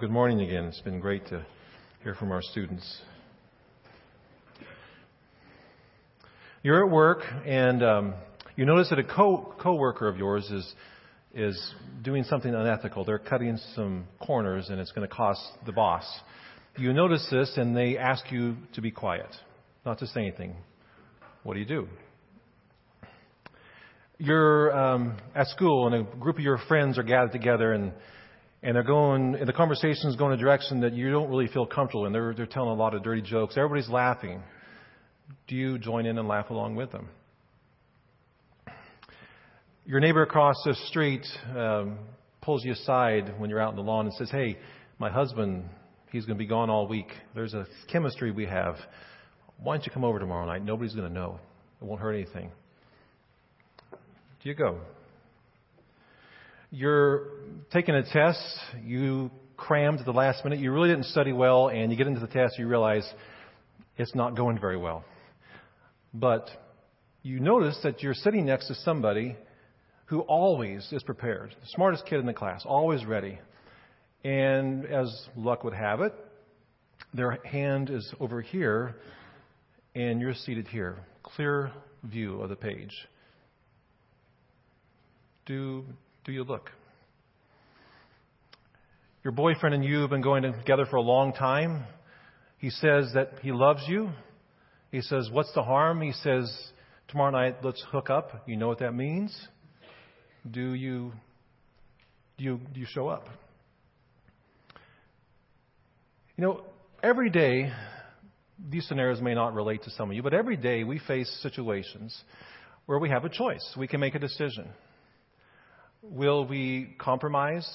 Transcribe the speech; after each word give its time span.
good 0.00 0.10
morning 0.10 0.40
again. 0.40 0.64
It's 0.64 0.80
been 0.80 0.98
great 0.98 1.26
to 1.26 1.44
hear 2.02 2.14
from 2.14 2.32
our 2.32 2.40
students. 2.40 3.02
You're 6.62 6.86
at 6.86 6.90
work 6.90 7.18
and 7.44 7.82
um, 7.82 8.14
you 8.56 8.64
notice 8.64 8.88
that 8.88 8.98
a 8.98 9.04
co 9.04 9.54
coworker 9.60 10.08
of 10.08 10.16
yours 10.16 10.50
is 10.50 10.74
is 11.34 11.74
doing 12.00 12.24
something 12.24 12.54
unethical. 12.54 13.04
They're 13.04 13.18
cutting 13.18 13.58
some 13.74 14.06
corners 14.18 14.70
and 14.70 14.80
it's 14.80 14.90
going 14.90 15.06
to 15.06 15.14
cost 15.14 15.42
the 15.66 15.72
boss. 15.72 16.06
You 16.78 16.94
notice 16.94 17.28
this 17.30 17.52
and 17.58 17.76
they 17.76 17.98
ask 17.98 18.32
you 18.32 18.56
to 18.76 18.80
be 18.80 18.90
quiet, 18.90 19.28
not 19.84 19.98
to 19.98 20.06
say 20.06 20.20
anything. 20.20 20.56
What 21.42 21.54
do 21.54 21.60
you 21.60 21.66
do? 21.66 21.88
You're 24.16 24.74
um, 24.74 25.18
at 25.34 25.48
school 25.48 25.88
and 25.88 25.94
a 25.94 26.16
group 26.16 26.36
of 26.36 26.42
your 26.42 26.58
friends 26.68 26.96
are 26.96 27.02
gathered 27.02 27.32
together 27.32 27.74
and 27.74 27.92
and 28.62 28.76
they're 28.76 28.82
going, 28.82 29.36
and 29.36 29.48
the 29.48 29.52
conversation's 29.52 30.16
going 30.16 30.32
in 30.32 30.38
a 30.38 30.42
direction 30.42 30.80
that 30.80 30.92
you 30.92 31.10
don't 31.10 31.30
really 31.30 31.46
feel 31.46 31.66
comfortable 31.66 32.06
in. 32.06 32.12
They're, 32.12 32.34
they're 32.34 32.46
telling 32.46 32.70
a 32.70 32.74
lot 32.74 32.94
of 32.94 33.02
dirty 33.02 33.22
jokes. 33.22 33.56
Everybody's 33.56 33.88
laughing. 33.88 34.42
Do 35.48 35.54
you 35.54 35.78
join 35.78 36.06
in 36.06 36.18
and 36.18 36.28
laugh 36.28 36.50
along 36.50 36.76
with 36.76 36.92
them? 36.92 37.08
Your 39.86 40.00
neighbor 40.00 40.22
across 40.22 40.56
the 40.64 40.74
street 40.88 41.26
um, 41.56 41.98
pulls 42.42 42.64
you 42.64 42.72
aside 42.72 43.34
when 43.38 43.48
you're 43.48 43.60
out 43.60 43.70
in 43.70 43.76
the 43.76 43.82
lawn 43.82 44.06
and 44.06 44.14
says, 44.14 44.30
Hey, 44.30 44.58
my 44.98 45.10
husband, 45.10 45.64
he's 46.12 46.26
going 46.26 46.36
to 46.36 46.42
be 46.42 46.46
gone 46.46 46.68
all 46.68 46.86
week. 46.86 47.08
There's 47.34 47.54
a 47.54 47.66
chemistry 47.90 48.30
we 48.30 48.46
have. 48.46 48.76
Why 49.62 49.76
don't 49.76 49.86
you 49.86 49.92
come 49.92 50.04
over 50.04 50.18
tomorrow 50.18 50.46
night? 50.46 50.64
Nobody's 50.64 50.94
going 50.94 51.08
to 51.08 51.12
know. 51.12 51.40
It 51.80 51.84
won't 51.84 52.00
hurt 52.00 52.12
anything. 52.12 52.52
Do 53.90 54.48
you 54.48 54.54
go? 54.54 54.80
You're 56.72 57.26
taking 57.72 57.96
a 57.96 58.04
test, 58.04 58.40
you 58.84 59.32
crammed 59.56 59.98
at 59.98 60.04
the 60.04 60.12
last 60.12 60.44
minute, 60.44 60.60
you 60.60 60.70
really 60.70 60.88
didn't 60.88 61.06
study 61.06 61.32
well, 61.32 61.68
and 61.68 61.90
you 61.90 61.98
get 61.98 62.06
into 62.06 62.20
the 62.20 62.28
test, 62.28 62.60
you 62.60 62.68
realize 62.68 63.04
it's 63.98 64.14
not 64.14 64.36
going 64.36 64.56
very 64.56 64.76
well. 64.76 65.04
But 66.14 66.48
you 67.22 67.40
notice 67.40 67.76
that 67.82 68.04
you're 68.04 68.14
sitting 68.14 68.46
next 68.46 68.68
to 68.68 68.76
somebody 68.76 69.36
who 70.06 70.20
always 70.20 70.88
is 70.92 71.02
prepared, 71.02 71.56
the 71.60 71.66
smartest 71.70 72.06
kid 72.06 72.20
in 72.20 72.26
the 72.26 72.32
class, 72.32 72.62
always 72.64 73.04
ready. 73.04 73.40
And 74.22 74.86
as 74.86 75.26
luck 75.34 75.64
would 75.64 75.74
have 75.74 76.00
it, 76.00 76.14
their 77.12 77.38
hand 77.44 77.90
is 77.90 78.14
over 78.20 78.40
here, 78.40 78.94
and 79.96 80.20
you're 80.20 80.34
seated 80.34 80.68
here. 80.68 80.98
Clear 81.24 81.72
view 82.04 82.40
of 82.40 82.48
the 82.48 82.56
page. 82.56 82.94
Do, 85.46 85.84
do 86.24 86.32
you 86.32 86.44
look? 86.44 86.70
Your 89.22 89.32
boyfriend 89.32 89.74
and 89.74 89.84
you 89.84 90.00
have 90.00 90.10
been 90.10 90.22
going 90.22 90.42
together 90.42 90.86
for 90.86 90.96
a 90.96 91.02
long 91.02 91.32
time. 91.32 91.84
He 92.58 92.70
says 92.70 93.10
that 93.14 93.34
he 93.42 93.52
loves 93.52 93.82
you. 93.86 94.10
He 94.90 95.02
says, 95.02 95.28
What's 95.30 95.52
the 95.54 95.62
harm? 95.62 96.00
He 96.00 96.12
says, 96.12 96.50
Tomorrow 97.08 97.32
night, 97.32 97.56
let's 97.62 97.84
hook 97.90 98.08
up. 98.08 98.44
You 98.46 98.56
know 98.56 98.68
what 98.68 98.78
that 98.78 98.92
means? 98.92 99.36
Do 100.48 100.74
you, 100.74 101.12
do 102.38 102.44
you, 102.44 102.60
do 102.72 102.80
you 102.80 102.86
show 102.88 103.08
up? 103.08 103.26
You 106.36 106.44
know, 106.44 106.64
every 107.02 107.28
day, 107.28 107.70
these 108.70 108.86
scenarios 108.86 109.20
may 109.20 109.34
not 109.34 109.54
relate 109.54 109.82
to 109.82 109.90
some 109.90 110.10
of 110.10 110.16
you, 110.16 110.22
but 110.22 110.32
every 110.32 110.56
day 110.56 110.84
we 110.84 110.98
face 110.98 111.30
situations 111.42 112.18
where 112.86 112.98
we 112.98 113.10
have 113.10 113.24
a 113.24 113.28
choice. 113.28 113.74
We 113.76 113.86
can 113.86 114.00
make 114.00 114.14
a 114.14 114.18
decision. 114.18 114.68
Will 116.02 116.46
we 116.46 116.96
compromise 116.98 117.68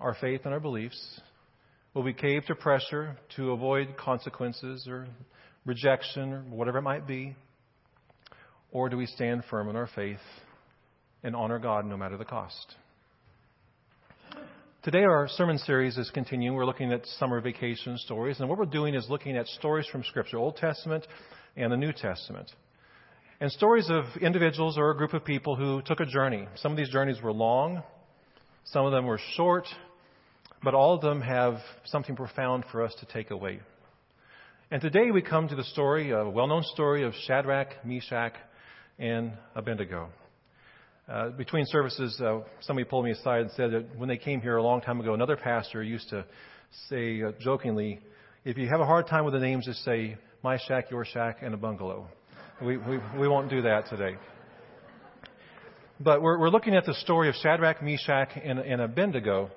our 0.00 0.14
faith 0.14 0.42
and 0.44 0.52
our 0.52 0.60
beliefs? 0.60 1.20
Will 1.94 2.02
we 2.02 2.12
cave 2.12 2.44
to 2.46 2.54
pressure 2.54 3.16
to 3.36 3.52
avoid 3.52 3.96
consequences 3.96 4.86
or 4.86 5.08
rejection 5.64 6.32
or 6.32 6.40
whatever 6.50 6.78
it 6.78 6.82
might 6.82 7.06
be? 7.06 7.34
Or 8.70 8.90
do 8.90 8.98
we 8.98 9.06
stand 9.06 9.44
firm 9.48 9.70
in 9.70 9.76
our 9.76 9.88
faith 9.94 10.20
and 11.22 11.34
honor 11.34 11.58
God 11.58 11.86
no 11.86 11.96
matter 11.96 12.18
the 12.18 12.24
cost? 12.24 12.76
Today, 14.82 15.02
our 15.04 15.26
sermon 15.28 15.56
series 15.56 15.96
is 15.96 16.10
continuing. 16.10 16.54
We're 16.54 16.66
looking 16.66 16.92
at 16.92 17.06
summer 17.18 17.40
vacation 17.40 17.96
stories, 17.96 18.40
and 18.40 18.48
what 18.48 18.58
we're 18.58 18.66
doing 18.66 18.94
is 18.94 19.06
looking 19.08 19.38
at 19.38 19.46
stories 19.46 19.86
from 19.90 20.04
Scripture, 20.04 20.36
Old 20.36 20.56
Testament 20.56 21.06
and 21.56 21.72
the 21.72 21.78
New 21.78 21.92
Testament. 21.92 22.50
And 23.42 23.50
stories 23.50 23.88
of 23.88 24.04
individuals 24.20 24.76
or 24.76 24.90
a 24.90 24.94
group 24.94 25.14
of 25.14 25.24
people 25.24 25.56
who 25.56 25.80
took 25.80 26.00
a 26.00 26.04
journey. 26.04 26.46
Some 26.56 26.72
of 26.72 26.76
these 26.76 26.90
journeys 26.90 27.22
were 27.22 27.32
long, 27.32 27.82
some 28.64 28.84
of 28.84 28.92
them 28.92 29.06
were 29.06 29.18
short, 29.34 29.66
but 30.62 30.74
all 30.74 30.92
of 30.92 31.00
them 31.00 31.22
have 31.22 31.54
something 31.86 32.14
profound 32.14 32.64
for 32.70 32.84
us 32.84 32.94
to 33.00 33.06
take 33.06 33.30
away. 33.30 33.60
And 34.70 34.82
today 34.82 35.10
we 35.10 35.22
come 35.22 35.48
to 35.48 35.56
the 35.56 35.64
story, 35.64 36.10
a 36.10 36.28
well 36.28 36.48
known 36.48 36.62
story 36.64 37.02
of 37.02 37.14
Shadrach, 37.26 37.82
Meshach, 37.82 38.34
and 38.98 39.32
Abednego. 39.54 40.10
Uh, 41.08 41.30
between 41.30 41.64
services, 41.64 42.20
uh, 42.20 42.40
somebody 42.60 42.84
pulled 42.84 43.06
me 43.06 43.12
aside 43.12 43.40
and 43.40 43.50
said 43.52 43.70
that 43.70 43.96
when 43.96 44.10
they 44.10 44.18
came 44.18 44.42
here 44.42 44.58
a 44.58 44.62
long 44.62 44.82
time 44.82 45.00
ago, 45.00 45.14
another 45.14 45.38
pastor 45.38 45.82
used 45.82 46.10
to 46.10 46.26
say 46.90 47.22
uh, 47.22 47.32
jokingly, 47.40 48.00
if 48.44 48.58
you 48.58 48.68
have 48.68 48.80
a 48.80 48.86
hard 48.86 49.06
time 49.06 49.24
with 49.24 49.32
the 49.32 49.40
names, 49.40 49.64
just 49.64 49.82
say 49.82 50.18
my 50.44 50.58
shack, 50.68 50.90
your 50.90 51.06
shack, 51.06 51.38
and 51.40 51.54
a 51.54 51.56
bungalow. 51.56 52.06
We, 52.62 52.76
we, 52.76 52.98
we 53.18 53.26
won't 53.26 53.48
do 53.48 53.62
that 53.62 53.88
today. 53.88 54.18
But 55.98 56.20
we're, 56.20 56.38
we're 56.38 56.50
looking 56.50 56.74
at 56.74 56.84
the 56.84 56.92
story 56.92 57.30
of 57.30 57.34
Shadrach, 57.36 57.82
Meshach, 57.82 58.28
and, 58.42 58.58
and 58.58 58.82
Abednego. 58.82 59.50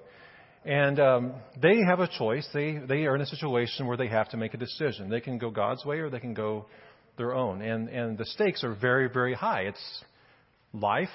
And 0.63 0.97
um, 1.01 1.33
they 1.61 1.79
have 1.85 1.99
a 1.99 2.07
choice. 2.07 2.47
They, 2.53 2.77
they 2.77 3.05
are 3.05 3.15
in 3.15 3.21
a 3.21 3.25
situation 3.25 3.87
where 3.87 3.97
they 3.97 4.07
have 4.07 4.29
to 4.29 4.37
make 4.37 4.53
a 4.53 4.57
decision. 4.57 5.09
They 5.09 5.19
can 5.19 5.37
go 5.37 5.49
God's 5.49 5.83
way 5.83 5.97
or 5.99 6.09
they 6.09 6.21
can 6.21 6.33
go 6.33 6.65
their 7.17 7.35
own. 7.35 7.61
And, 7.61 7.89
and 7.89 8.17
the 8.17 8.25
stakes 8.25 8.63
are 8.63 8.73
very, 8.73 9.09
very 9.09 9.33
high. 9.33 9.63
It's 9.63 10.03
life 10.71 11.09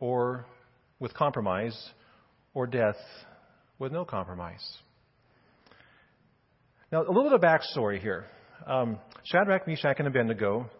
or 0.00 0.44
with 1.00 1.14
compromise 1.14 1.76
or 2.52 2.66
death 2.66 2.96
with 3.78 3.90
no 3.90 4.04
compromise. 4.04 4.64
Now, 6.92 7.04
a 7.04 7.08
little 7.08 7.24
bit 7.24 7.32
of 7.32 7.40
backstory 7.40 8.00
here. 8.02 8.26
Um, 8.66 8.98
Shadrach, 9.26 9.66
Meshach, 9.66 9.96
and 9.98 10.06
Abednego 10.06 10.70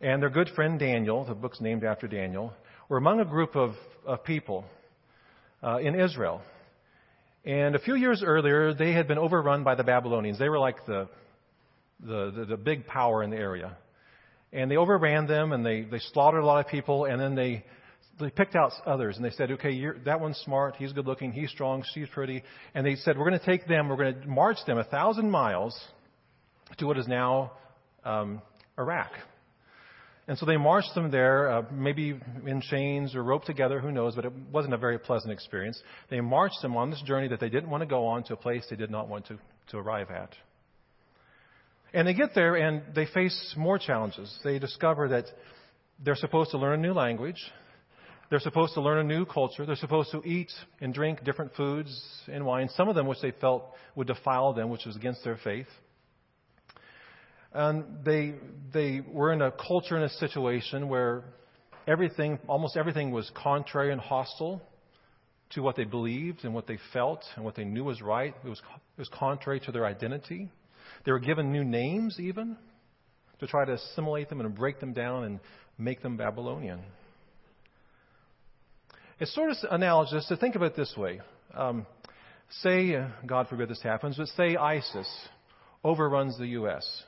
and 0.00 0.22
their 0.22 0.30
good 0.30 0.48
friend 0.54 0.78
Daniel, 0.78 1.24
the 1.24 1.34
book's 1.34 1.60
named 1.60 1.82
after 1.82 2.06
Daniel, 2.06 2.52
were 2.88 2.96
among 2.96 3.18
a 3.18 3.24
group 3.24 3.56
of, 3.56 3.72
of 4.06 4.22
people 4.22 4.64
uh, 5.64 5.78
in 5.78 5.98
Israel. 5.98 6.40
And 7.44 7.74
a 7.74 7.80
few 7.80 7.96
years 7.96 8.22
earlier, 8.24 8.72
they 8.72 8.92
had 8.92 9.08
been 9.08 9.18
overrun 9.18 9.64
by 9.64 9.74
the 9.74 9.82
Babylonians. 9.82 10.38
They 10.38 10.48
were 10.48 10.60
like 10.60 10.86
the, 10.86 11.08
the, 11.98 12.30
the, 12.30 12.44
the 12.50 12.56
big 12.56 12.86
power 12.86 13.24
in 13.24 13.30
the 13.30 13.36
area. 13.36 13.76
And 14.52 14.70
they 14.70 14.76
overran 14.76 15.26
them 15.26 15.50
and 15.50 15.66
they, 15.66 15.82
they 15.82 15.98
slaughtered 16.12 16.44
a 16.44 16.46
lot 16.46 16.64
of 16.64 16.70
people 16.70 17.06
and 17.06 17.20
then 17.20 17.34
they, 17.34 17.64
they 18.20 18.30
picked 18.30 18.54
out 18.54 18.70
others 18.86 19.16
and 19.16 19.24
they 19.24 19.30
said, 19.30 19.50
okay, 19.50 19.76
that 20.04 20.20
one's 20.20 20.38
smart, 20.44 20.76
he's 20.76 20.92
good 20.92 21.06
looking, 21.06 21.32
he's 21.32 21.50
strong, 21.50 21.82
she's 21.94 22.08
pretty. 22.10 22.44
And 22.74 22.86
they 22.86 22.94
said, 22.94 23.18
we're 23.18 23.28
going 23.28 23.40
to 23.40 23.44
take 23.44 23.66
them, 23.66 23.88
we're 23.88 23.96
going 23.96 24.20
to 24.20 24.28
march 24.28 24.58
them 24.68 24.78
a 24.78 24.84
thousand 24.84 25.32
miles 25.32 25.76
to 26.78 26.86
what 26.86 26.96
is 26.96 27.08
now 27.08 27.52
um, 28.04 28.42
Iraq. 28.78 29.10
And 30.28 30.36
so 30.36 30.44
they 30.44 30.58
marched 30.58 30.94
them 30.94 31.10
there, 31.10 31.50
uh, 31.50 31.62
maybe 31.72 32.20
in 32.46 32.60
chains 32.60 33.14
or 33.14 33.22
roped 33.22 33.46
together, 33.46 33.80
who 33.80 33.90
knows, 33.90 34.14
but 34.14 34.26
it 34.26 34.32
wasn't 34.52 34.74
a 34.74 34.76
very 34.76 34.98
pleasant 34.98 35.32
experience. 35.32 35.80
They 36.10 36.20
marched 36.20 36.60
them 36.60 36.76
on 36.76 36.90
this 36.90 37.00
journey 37.02 37.28
that 37.28 37.40
they 37.40 37.48
didn't 37.48 37.70
want 37.70 37.80
to 37.80 37.86
go 37.86 38.06
on 38.06 38.24
to 38.24 38.34
a 38.34 38.36
place 38.36 38.66
they 38.68 38.76
did 38.76 38.90
not 38.90 39.08
want 39.08 39.26
to, 39.28 39.38
to 39.70 39.78
arrive 39.78 40.10
at. 40.10 40.34
And 41.94 42.06
they 42.06 42.12
get 42.12 42.34
there 42.34 42.56
and 42.56 42.82
they 42.94 43.06
face 43.06 43.54
more 43.56 43.78
challenges. 43.78 44.38
They 44.44 44.58
discover 44.58 45.08
that 45.08 45.24
they're 46.04 46.14
supposed 46.14 46.50
to 46.50 46.58
learn 46.58 46.78
a 46.78 46.82
new 46.82 46.92
language. 46.92 47.42
They're 48.28 48.40
supposed 48.40 48.74
to 48.74 48.82
learn 48.82 48.98
a 48.98 49.04
new 49.04 49.24
culture. 49.24 49.64
They're 49.64 49.76
supposed 49.76 50.10
to 50.12 50.22
eat 50.22 50.52
and 50.82 50.92
drink 50.92 51.24
different 51.24 51.54
foods 51.54 51.90
and 52.30 52.44
wine, 52.44 52.68
some 52.76 52.90
of 52.90 52.94
them 52.94 53.06
which 53.06 53.22
they 53.22 53.32
felt 53.40 53.72
would 53.94 54.06
defile 54.06 54.52
them, 54.52 54.68
which 54.68 54.84
was 54.84 54.96
against 54.96 55.24
their 55.24 55.38
faith. 55.42 55.66
And 57.52 58.04
they, 58.04 58.34
they 58.72 59.00
were 59.00 59.32
in 59.32 59.42
a 59.42 59.50
culture 59.50 59.96
and 59.96 60.04
a 60.04 60.10
situation 60.10 60.88
where 60.88 61.24
everything, 61.86 62.38
almost 62.46 62.76
everything 62.76 63.10
was 63.10 63.30
contrary 63.34 63.92
and 63.92 64.00
hostile 64.00 64.60
to 65.50 65.62
what 65.62 65.76
they 65.76 65.84
believed 65.84 66.44
and 66.44 66.52
what 66.52 66.66
they 66.66 66.78
felt 66.92 67.24
and 67.36 67.44
what 67.44 67.54
they 67.54 67.64
knew 67.64 67.84
was 67.84 68.02
right. 68.02 68.34
It 68.44 68.48
was, 68.48 68.58
it 68.58 69.00
was 69.00 69.08
contrary 69.12 69.60
to 69.60 69.72
their 69.72 69.86
identity. 69.86 70.50
They 71.04 71.12
were 71.12 71.18
given 71.18 71.52
new 71.52 71.64
names, 71.64 72.18
even, 72.20 72.56
to 73.40 73.46
try 73.46 73.64
to 73.64 73.72
assimilate 73.72 74.28
them 74.28 74.40
and 74.40 74.54
break 74.54 74.80
them 74.80 74.92
down 74.92 75.24
and 75.24 75.40
make 75.78 76.02
them 76.02 76.16
Babylonian. 76.16 76.80
It's 79.20 79.34
sort 79.34 79.50
of 79.50 79.56
analogous 79.70 80.26
to 80.28 80.36
think 80.36 80.54
of 80.54 80.62
it 80.62 80.76
this 80.76 80.94
way. 80.96 81.20
Um, 81.54 81.86
say, 82.62 82.94
uh, 82.94 83.08
God 83.26 83.48
forbid 83.48 83.68
this 83.68 83.82
happens, 83.82 84.16
but 84.16 84.28
say 84.28 84.56
ISIS 84.56 85.08
overruns 85.82 86.38
the 86.38 86.48
U.S. 86.48 87.02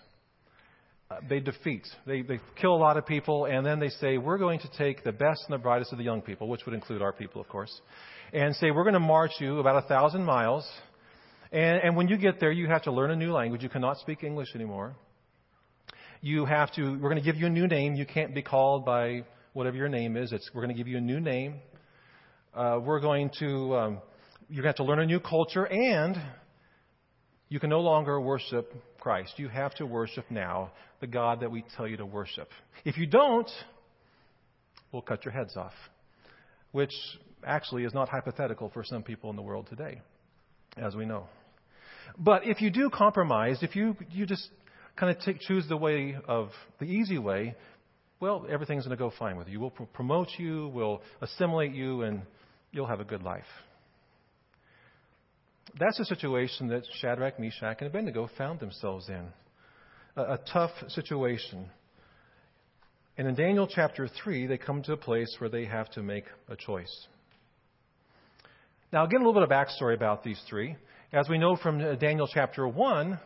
Uh, 1.10 1.16
they 1.28 1.40
defeat. 1.40 1.86
They, 2.06 2.22
they 2.22 2.38
kill 2.60 2.72
a 2.72 2.78
lot 2.78 2.96
of 2.96 3.04
people, 3.04 3.46
and 3.46 3.66
then 3.66 3.80
they 3.80 3.88
say, 3.88 4.16
We're 4.16 4.38
going 4.38 4.60
to 4.60 4.68
take 4.78 5.02
the 5.02 5.10
best 5.10 5.42
and 5.48 5.54
the 5.54 5.58
brightest 5.58 5.90
of 5.90 5.98
the 5.98 6.04
young 6.04 6.22
people, 6.22 6.46
which 6.48 6.64
would 6.66 6.74
include 6.74 7.02
our 7.02 7.12
people, 7.12 7.40
of 7.40 7.48
course, 7.48 7.80
and 8.32 8.54
say, 8.56 8.70
We're 8.70 8.84
going 8.84 8.94
to 8.94 9.00
march 9.00 9.32
you 9.40 9.58
about 9.58 9.84
a 9.84 9.88
thousand 9.88 10.24
miles 10.24 10.64
And, 11.50 11.82
and 11.82 11.96
when 11.96 12.06
you 12.06 12.16
get 12.16 12.38
there, 12.38 12.52
you 12.52 12.68
have 12.68 12.82
to 12.84 12.92
learn 12.92 13.10
a 13.10 13.16
new 13.16 13.32
language. 13.32 13.62
You 13.62 13.68
cannot 13.68 13.98
speak 13.98 14.22
English 14.22 14.48
anymore. 14.54 14.94
You 16.20 16.44
have 16.44 16.72
to, 16.74 16.92
we're 16.92 17.10
going 17.10 17.16
to 17.16 17.24
give 17.24 17.36
you 17.36 17.46
a 17.46 17.50
new 17.50 17.66
name. 17.66 17.94
You 17.94 18.06
can't 18.06 18.32
be 18.34 18.42
called 18.42 18.84
by 18.84 19.24
whatever 19.52 19.76
your 19.76 19.88
name 19.88 20.16
is. 20.16 20.32
It's, 20.32 20.48
we're 20.54 20.62
going 20.62 20.76
to 20.76 20.78
give 20.78 20.86
you 20.86 20.98
a 20.98 21.00
new 21.00 21.18
name. 21.18 21.56
Uh, 22.54 22.78
we're 22.80 23.00
going 23.00 23.30
to, 23.40 23.74
um, 23.74 23.98
you're 24.48 24.62
going 24.62 24.74
to 24.74 24.76
have 24.76 24.76
to 24.76 24.84
learn 24.84 25.00
a 25.00 25.06
new 25.06 25.18
culture, 25.18 25.64
and 25.64 26.16
you 27.48 27.58
can 27.58 27.70
no 27.70 27.80
longer 27.80 28.20
worship 28.20 28.72
Christ. 29.00 29.34
You 29.38 29.48
have 29.48 29.74
to 29.76 29.86
worship 29.86 30.26
now 30.30 30.70
the 31.00 31.06
God 31.06 31.40
that 31.40 31.50
we 31.50 31.64
tell 31.76 31.88
you 31.88 31.96
to 31.96 32.06
worship. 32.06 32.48
If 32.84 32.98
you 32.98 33.06
don't, 33.06 33.50
we'll 34.92 35.02
cut 35.02 35.24
your 35.24 35.32
heads 35.32 35.56
off, 35.56 35.72
which 36.72 36.92
actually 37.44 37.84
is 37.84 37.94
not 37.94 38.08
hypothetical 38.08 38.70
for 38.72 38.84
some 38.84 39.02
people 39.02 39.30
in 39.30 39.36
the 39.36 39.42
world 39.42 39.66
today, 39.68 40.00
as 40.76 40.94
we 40.94 41.06
know. 41.06 41.26
But 42.18 42.46
if 42.46 42.60
you 42.60 42.70
do 42.70 42.90
compromise, 42.90 43.62
if 43.62 43.74
you, 43.74 43.96
you 44.10 44.26
just 44.26 44.48
kind 44.96 45.14
of 45.14 45.22
take, 45.22 45.40
choose 45.40 45.66
the 45.68 45.76
way 45.76 46.16
of 46.28 46.50
the 46.78 46.84
easy 46.84 47.18
way, 47.18 47.54
well, 48.20 48.46
everything's 48.50 48.84
going 48.84 48.96
to 48.96 49.02
go 49.02 49.12
fine 49.18 49.36
with 49.36 49.48
you. 49.48 49.60
We'll 49.60 49.70
promote 49.70 50.28
you, 50.36 50.68
we'll 50.68 51.00
assimilate 51.22 51.72
you, 51.72 52.02
and 52.02 52.22
you'll 52.70 52.86
have 52.86 53.00
a 53.00 53.04
good 53.04 53.22
life. 53.22 53.44
That's 55.78 55.98
the 55.98 56.04
situation 56.04 56.68
that 56.68 56.82
Shadrach, 57.00 57.38
Meshach, 57.38 57.76
and 57.80 57.88
Abednego 57.88 58.28
found 58.36 58.60
themselves 58.60 59.08
in. 59.08 59.26
A, 60.16 60.34
a 60.34 60.38
tough 60.52 60.72
situation. 60.88 61.68
And 63.16 63.28
in 63.28 63.34
Daniel 63.34 63.66
chapter 63.66 64.08
3, 64.08 64.46
they 64.46 64.58
come 64.58 64.82
to 64.84 64.92
a 64.92 64.96
place 64.96 65.34
where 65.38 65.50
they 65.50 65.66
have 65.66 65.90
to 65.90 66.02
make 66.02 66.24
a 66.48 66.56
choice. 66.56 67.06
Now, 68.92 69.04
again, 69.04 69.20
a 69.20 69.24
little 69.24 69.40
bit 69.40 69.42
of 69.42 69.50
backstory 69.50 69.94
about 69.94 70.24
these 70.24 70.40
three. 70.48 70.76
As 71.12 71.28
we 71.28 71.38
know 71.38 71.56
from 71.56 71.80
uh, 71.80 71.94
Daniel 71.94 72.28
chapter 72.32 72.66
1, 72.66 73.20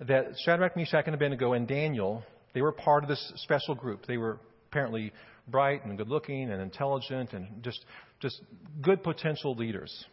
that 0.00 0.34
Shadrach, 0.44 0.76
Meshach, 0.76 1.04
and 1.06 1.14
Abednego 1.14 1.52
and 1.52 1.66
Daniel, 1.66 2.22
they 2.54 2.62
were 2.62 2.72
part 2.72 3.04
of 3.04 3.08
this 3.08 3.32
special 3.36 3.74
group. 3.74 4.06
They 4.06 4.16
were 4.16 4.38
apparently 4.68 5.12
bright 5.48 5.84
and 5.84 5.96
good 5.96 6.08
looking 6.08 6.50
and 6.50 6.60
intelligent 6.60 7.32
and 7.32 7.62
just, 7.62 7.84
just 8.20 8.40
good 8.82 9.02
potential 9.02 9.54
leaders. 9.54 10.04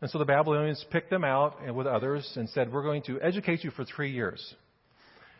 And 0.00 0.10
so 0.10 0.18
the 0.18 0.24
Babylonians 0.24 0.84
picked 0.90 1.10
them 1.10 1.24
out 1.24 1.58
and 1.64 1.74
with 1.74 1.86
others 1.86 2.30
and 2.36 2.48
said, 2.50 2.72
We're 2.72 2.82
going 2.82 3.02
to 3.02 3.20
educate 3.20 3.64
you 3.64 3.70
for 3.70 3.84
three 3.84 4.10
years. 4.10 4.54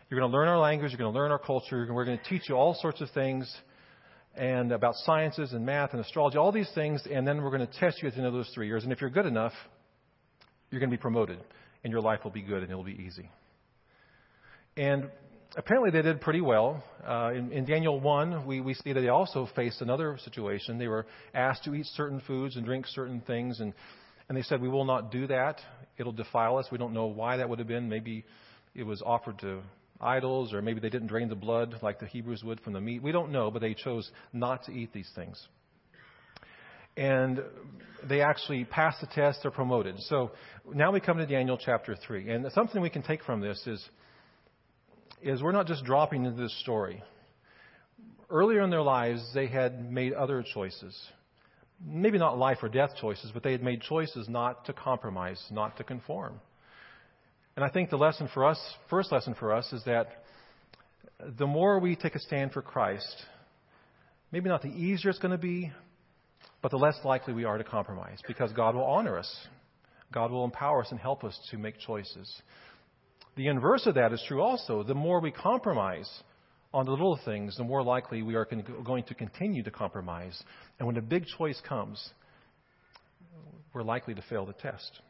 You're 0.08 0.20
going 0.20 0.30
to 0.30 0.36
learn 0.36 0.48
our 0.48 0.58
language, 0.58 0.90
you're 0.90 0.98
going 0.98 1.12
to 1.12 1.18
learn 1.18 1.30
our 1.30 1.38
culture, 1.38 1.84
and 1.84 1.94
we're 1.94 2.04
going 2.04 2.18
to 2.18 2.24
teach 2.24 2.48
you 2.48 2.56
all 2.56 2.74
sorts 2.74 3.00
of 3.00 3.08
things 3.10 3.50
and 4.34 4.72
about 4.72 4.94
sciences 4.96 5.52
and 5.52 5.64
math 5.64 5.92
and 5.92 6.00
astrology, 6.00 6.36
all 6.36 6.52
these 6.52 6.70
things, 6.74 7.02
and 7.10 7.26
then 7.26 7.42
we're 7.42 7.50
going 7.50 7.66
to 7.66 7.78
test 7.78 8.02
you 8.02 8.08
at 8.08 8.14
the 8.14 8.18
end 8.18 8.26
of 8.26 8.32
those 8.32 8.50
three 8.54 8.66
years. 8.66 8.84
And 8.84 8.92
if 8.92 9.00
you're 9.00 9.10
good 9.10 9.26
enough, 9.26 9.52
you're 10.70 10.80
going 10.80 10.90
to 10.90 10.96
be 10.96 11.00
promoted, 11.00 11.38
and 11.84 11.92
your 11.92 12.00
life 12.00 12.20
will 12.22 12.30
be 12.30 12.42
good 12.42 12.62
and 12.62 12.70
it'll 12.70 12.84
be 12.84 13.04
easy. 13.04 13.28
And 14.76 15.10
apparently 15.56 15.90
they 15.90 16.02
did 16.02 16.20
pretty 16.20 16.40
well. 16.40 16.82
Uh, 17.06 17.32
in, 17.34 17.52
in, 17.52 17.64
Daniel 17.64 17.98
1, 17.98 18.46
we, 18.46 18.60
we 18.60 18.74
see 18.74 18.92
that 18.92 19.00
they 19.00 19.08
also 19.08 19.48
faced 19.56 19.80
another 19.80 20.16
situation. 20.24 20.78
They 20.78 20.88
were 20.88 21.06
asked 21.34 21.64
to 21.64 21.74
eat 21.74 21.86
certain 21.86 22.20
foods 22.26 22.56
and 22.56 22.64
drink 22.64 22.86
certain 22.86 23.20
things, 23.26 23.60
and, 23.60 23.74
and 24.30 24.38
they 24.38 24.42
said, 24.42 24.62
We 24.62 24.68
will 24.68 24.84
not 24.84 25.10
do 25.10 25.26
that. 25.26 25.60
It'll 25.98 26.12
defile 26.12 26.56
us. 26.56 26.66
We 26.70 26.78
don't 26.78 26.94
know 26.94 27.06
why 27.06 27.38
that 27.38 27.48
would 27.48 27.58
have 27.58 27.66
been. 27.66 27.88
Maybe 27.88 28.24
it 28.76 28.84
was 28.84 29.02
offered 29.04 29.40
to 29.40 29.60
idols, 30.00 30.54
or 30.54 30.62
maybe 30.62 30.78
they 30.78 30.88
didn't 30.88 31.08
drain 31.08 31.28
the 31.28 31.34
blood 31.34 31.80
like 31.82 31.98
the 31.98 32.06
Hebrews 32.06 32.44
would 32.44 32.60
from 32.60 32.74
the 32.74 32.80
meat. 32.80 33.02
We 33.02 33.10
don't 33.10 33.32
know, 33.32 33.50
but 33.50 33.60
they 33.60 33.74
chose 33.74 34.08
not 34.32 34.62
to 34.66 34.72
eat 34.72 34.92
these 34.92 35.10
things. 35.16 35.44
And 36.96 37.42
they 38.08 38.20
actually 38.20 38.64
passed 38.64 39.00
the 39.00 39.08
test, 39.08 39.40
they're 39.42 39.50
promoted. 39.50 39.96
So 40.02 40.30
now 40.72 40.92
we 40.92 41.00
come 41.00 41.18
to 41.18 41.26
Daniel 41.26 41.58
chapter 41.58 41.96
3. 41.96 42.30
And 42.30 42.46
something 42.52 42.80
we 42.80 42.88
can 42.88 43.02
take 43.02 43.24
from 43.24 43.40
this 43.40 43.60
is, 43.66 43.84
is 45.22 45.42
we're 45.42 45.50
not 45.50 45.66
just 45.66 45.82
dropping 45.82 46.24
into 46.24 46.40
this 46.40 46.56
story. 46.60 47.02
Earlier 48.30 48.62
in 48.62 48.70
their 48.70 48.82
lives, 48.82 49.28
they 49.34 49.48
had 49.48 49.90
made 49.90 50.12
other 50.12 50.44
choices. 50.54 50.96
Maybe 51.84 52.18
not 52.18 52.38
life 52.38 52.58
or 52.62 52.68
death 52.68 52.90
choices, 53.00 53.30
but 53.32 53.42
they 53.42 53.52
had 53.52 53.62
made 53.62 53.80
choices 53.80 54.28
not 54.28 54.66
to 54.66 54.72
compromise, 54.72 55.42
not 55.50 55.76
to 55.78 55.84
conform. 55.84 56.40
And 57.56 57.64
I 57.64 57.70
think 57.70 57.90
the 57.90 57.96
lesson 57.96 58.28
for 58.32 58.44
us, 58.44 58.58
first 58.88 59.10
lesson 59.12 59.34
for 59.34 59.52
us, 59.52 59.72
is 59.72 59.82
that 59.84 60.08
the 61.38 61.46
more 61.46 61.78
we 61.78 61.96
take 61.96 62.14
a 62.14 62.18
stand 62.20 62.52
for 62.52 62.62
Christ, 62.62 63.24
maybe 64.32 64.48
not 64.48 64.62
the 64.62 64.68
easier 64.68 65.10
it's 65.10 65.18
going 65.18 65.32
to 65.32 65.38
be, 65.38 65.72
but 66.62 66.70
the 66.70 66.76
less 66.76 66.98
likely 67.04 67.32
we 67.32 67.44
are 67.44 67.58
to 67.58 67.64
compromise 67.64 68.18
because 68.26 68.52
God 68.52 68.74
will 68.74 68.84
honor 68.84 69.18
us. 69.18 69.34
God 70.12 70.30
will 70.30 70.44
empower 70.44 70.82
us 70.82 70.90
and 70.90 70.98
help 70.98 71.24
us 71.24 71.38
to 71.50 71.58
make 71.58 71.78
choices. 71.78 72.42
The 73.36 73.48
inverse 73.48 73.86
of 73.86 73.94
that 73.94 74.12
is 74.12 74.22
true 74.26 74.42
also. 74.42 74.82
The 74.82 74.94
more 74.94 75.20
we 75.20 75.30
compromise 75.30 76.10
on 76.72 76.84
the 76.84 76.92
little 76.92 77.18
things, 77.24 77.56
the 77.56 77.64
more 77.64 77.82
likely 77.82 78.22
we 78.22 78.34
are 78.36 78.46
going 78.84 79.04
to 79.04 79.14
continue 79.14 79.62
to 79.62 79.70
compromise. 79.70 80.40
And 80.78 80.86
when 80.86 80.96
a 80.96 81.02
big 81.02 81.24
choice 81.38 81.60
comes, 81.68 82.10
we're 83.74 83.82
likely 83.82 84.14
to 84.14 84.22
fail 84.22 84.46
the 84.46 84.52
test. 84.52 85.00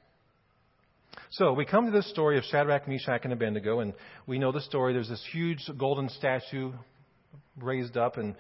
So 1.32 1.52
we 1.52 1.64
come 1.64 1.86
to 1.86 1.92
this 1.92 2.08
story 2.10 2.38
of 2.38 2.44
Shadrach, 2.44 2.88
Meshach, 2.88 3.20
and 3.24 3.32
Abednego, 3.32 3.80
and 3.80 3.92
we 4.26 4.38
know 4.38 4.52
the 4.52 4.60
story. 4.60 4.92
There's 4.92 5.08
this 5.08 5.24
huge 5.32 5.60
golden 5.76 6.08
statue 6.08 6.72
raised 7.60 7.96
up, 7.96 8.16
and, 8.16 8.34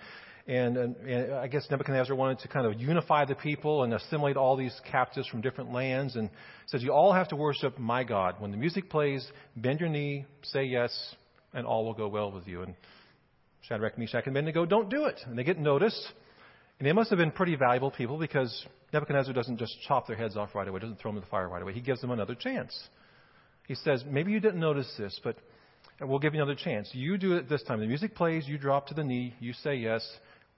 and, 0.46 0.76
and, 0.76 0.96
and 0.96 1.34
I 1.34 1.48
guess 1.48 1.66
Nebuchadnezzar 1.70 2.14
wanted 2.14 2.38
to 2.40 2.48
kind 2.48 2.66
of 2.66 2.80
unify 2.80 3.24
the 3.24 3.34
people 3.34 3.82
and 3.82 3.92
assimilate 3.92 4.36
all 4.36 4.56
these 4.56 4.74
captives 4.90 5.26
from 5.28 5.40
different 5.40 5.72
lands, 5.72 6.16
and 6.16 6.30
says, 6.66 6.82
You 6.82 6.92
all 6.92 7.12
have 7.12 7.28
to 7.28 7.36
worship 7.36 7.78
my 7.78 8.04
God. 8.04 8.36
When 8.38 8.50
the 8.50 8.56
music 8.56 8.88
plays, 8.88 9.26
bend 9.56 9.80
your 9.80 9.88
knee, 9.88 10.26
say 10.42 10.64
yes, 10.64 10.92
and 11.52 11.66
all 11.66 11.84
will 11.84 11.94
go 11.94 12.08
well 12.08 12.30
with 12.30 12.46
you. 12.46 12.62
And 12.62 12.74
Shadrach, 13.68 13.98
Meshach, 13.98 14.26
and 14.26 14.36
Abednego 14.36 14.66
don't 14.66 14.88
do 14.88 15.04
it, 15.04 15.20
and 15.26 15.38
they 15.38 15.44
get 15.44 15.58
noticed. 15.58 16.12
And 16.78 16.86
they 16.86 16.92
must 16.92 17.10
have 17.10 17.18
been 17.18 17.30
pretty 17.30 17.56
valuable 17.56 17.90
people 17.90 18.18
because 18.18 18.66
Nebuchadnezzar 18.92 19.34
doesn't 19.34 19.58
just 19.58 19.76
chop 19.86 20.06
their 20.06 20.16
heads 20.16 20.36
off 20.36 20.54
right 20.54 20.66
away, 20.66 20.80
doesn't 20.80 20.98
throw 20.98 21.10
them 21.10 21.18
in 21.18 21.22
the 21.22 21.30
fire 21.30 21.48
right 21.48 21.62
away. 21.62 21.74
He 21.74 21.80
gives 21.80 22.00
them 22.00 22.10
another 22.10 22.34
chance. 22.34 22.76
He 23.68 23.74
says, 23.74 24.02
Maybe 24.08 24.32
you 24.32 24.40
didn't 24.40 24.60
notice 24.60 24.90
this, 24.98 25.20
but 25.22 25.36
we'll 26.00 26.18
give 26.18 26.34
you 26.34 26.40
another 26.40 26.58
chance. 26.58 26.88
You 26.92 27.18
do 27.18 27.34
it 27.34 27.48
this 27.48 27.62
time. 27.64 27.80
The 27.80 27.86
music 27.86 28.14
plays, 28.14 28.48
you 28.48 28.56
drop 28.56 28.88
to 28.88 28.94
the 28.94 29.04
knee, 29.04 29.34
you 29.40 29.52
say 29.52 29.76
yes. 29.76 30.08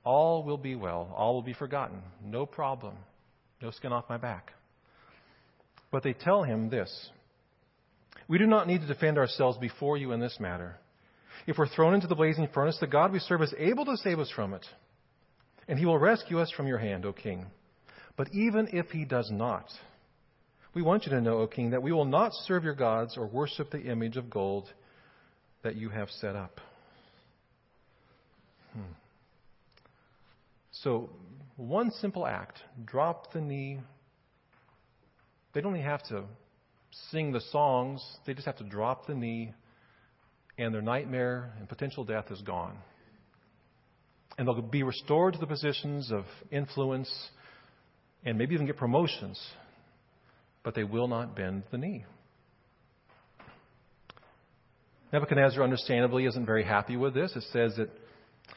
All 0.04 0.44
will 0.44 0.56
be 0.56 0.74
well. 0.74 1.12
All 1.16 1.34
will 1.34 1.42
be 1.42 1.52
forgotten. 1.52 2.02
No 2.24 2.46
problem. 2.46 2.94
No 3.60 3.70
skin 3.70 3.92
off 3.92 4.08
my 4.08 4.16
back. 4.16 4.52
But 5.90 6.02
they 6.02 6.12
tell 6.12 6.42
him 6.42 6.70
this 6.70 7.10
We 8.28 8.38
do 8.38 8.46
not 8.46 8.66
need 8.66 8.80
to 8.80 8.86
defend 8.86 9.18
ourselves 9.18 9.58
before 9.58 9.96
you 9.96 10.12
in 10.12 10.20
this 10.20 10.38
matter. 10.40 10.78
If 11.46 11.58
we're 11.58 11.68
thrown 11.68 11.94
into 11.94 12.06
the 12.06 12.14
blazing 12.14 12.48
furnace, 12.54 12.78
the 12.78 12.86
God 12.86 13.12
we 13.12 13.18
serve 13.18 13.42
is 13.42 13.54
able 13.58 13.84
to 13.86 13.96
save 13.96 14.18
us 14.18 14.30
from 14.30 14.54
it, 14.54 14.64
and 15.66 15.78
he 15.78 15.86
will 15.86 15.98
rescue 15.98 16.40
us 16.40 16.50
from 16.50 16.66
your 16.66 16.78
hand, 16.78 17.04
O 17.04 17.12
king. 17.12 17.46
But 18.16 18.28
even 18.32 18.68
if 18.72 18.90
he 18.90 19.04
does 19.04 19.30
not, 19.30 19.66
we 20.74 20.82
want 20.82 21.04
you 21.04 21.10
to 21.10 21.20
know, 21.20 21.38
O 21.38 21.46
king, 21.46 21.70
that 21.70 21.82
we 21.82 21.92
will 21.92 22.04
not 22.04 22.32
serve 22.32 22.64
your 22.64 22.74
gods 22.74 23.16
or 23.16 23.26
worship 23.26 23.70
the 23.70 23.80
image 23.80 24.16
of 24.16 24.30
gold 24.30 24.68
that 25.62 25.76
you 25.76 25.88
have 25.88 26.08
set 26.10 26.36
up. 26.36 26.60
Hmm. 28.72 28.92
So, 30.70 31.10
one 31.56 31.90
simple 31.90 32.26
act 32.26 32.58
drop 32.84 33.32
the 33.32 33.40
knee. 33.40 33.80
They 35.52 35.60
don't 35.60 35.76
even 35.76 35.86
have 35.86 36.02
to 36.04 36.24
sing 37.10 37.32
the 37.32 37.40
songs, 37.40 38.02
they 38.26 38.34
just 38.34 38.46
have 38.46 38.58
to 38.58 38.64
drop 38.64 39.06
the 39.06 39.14
knee, 39.14 39.52
and 40.58 40.74
their 40.74 40.82
nightmare 40.82 41.52
and 41.58 41.68
potential 41.68 42.04
death 42.04 42.26
is 42.30 42.40
gone. 42.42 42.76
And 44.38 44.46
they'll 44.46 44.62
be 44.62 44.82
restored 44.82 45.34
to 45.34 45.40
the 45.40 45.46
positions 45.46 46.10
of 46.10 46.24
influence 46.50 47.10
and 48.24 48.38
maybe 48.38 48.54
even 48.54 48.66
get 48.66 48.76
promotions, 48.76 49.40
but 50.62 50.74
they 50.74 50.84
will 50.84 51.08
not 51.08 51.36
bend 51.36 51.64
the 51.70 51.78
knee. 51.78 52.04
Nebuchadnezzar, 55.12 55.62
understandably, 55.62 56.24
isn't 56.24 56.46
very 56.46 56.64
happy 56.64 56.96
with 56.96 57.12
this. 57.12 57.36
It 57.36 57.44
says 57.52 57.76
that 57.76 57.90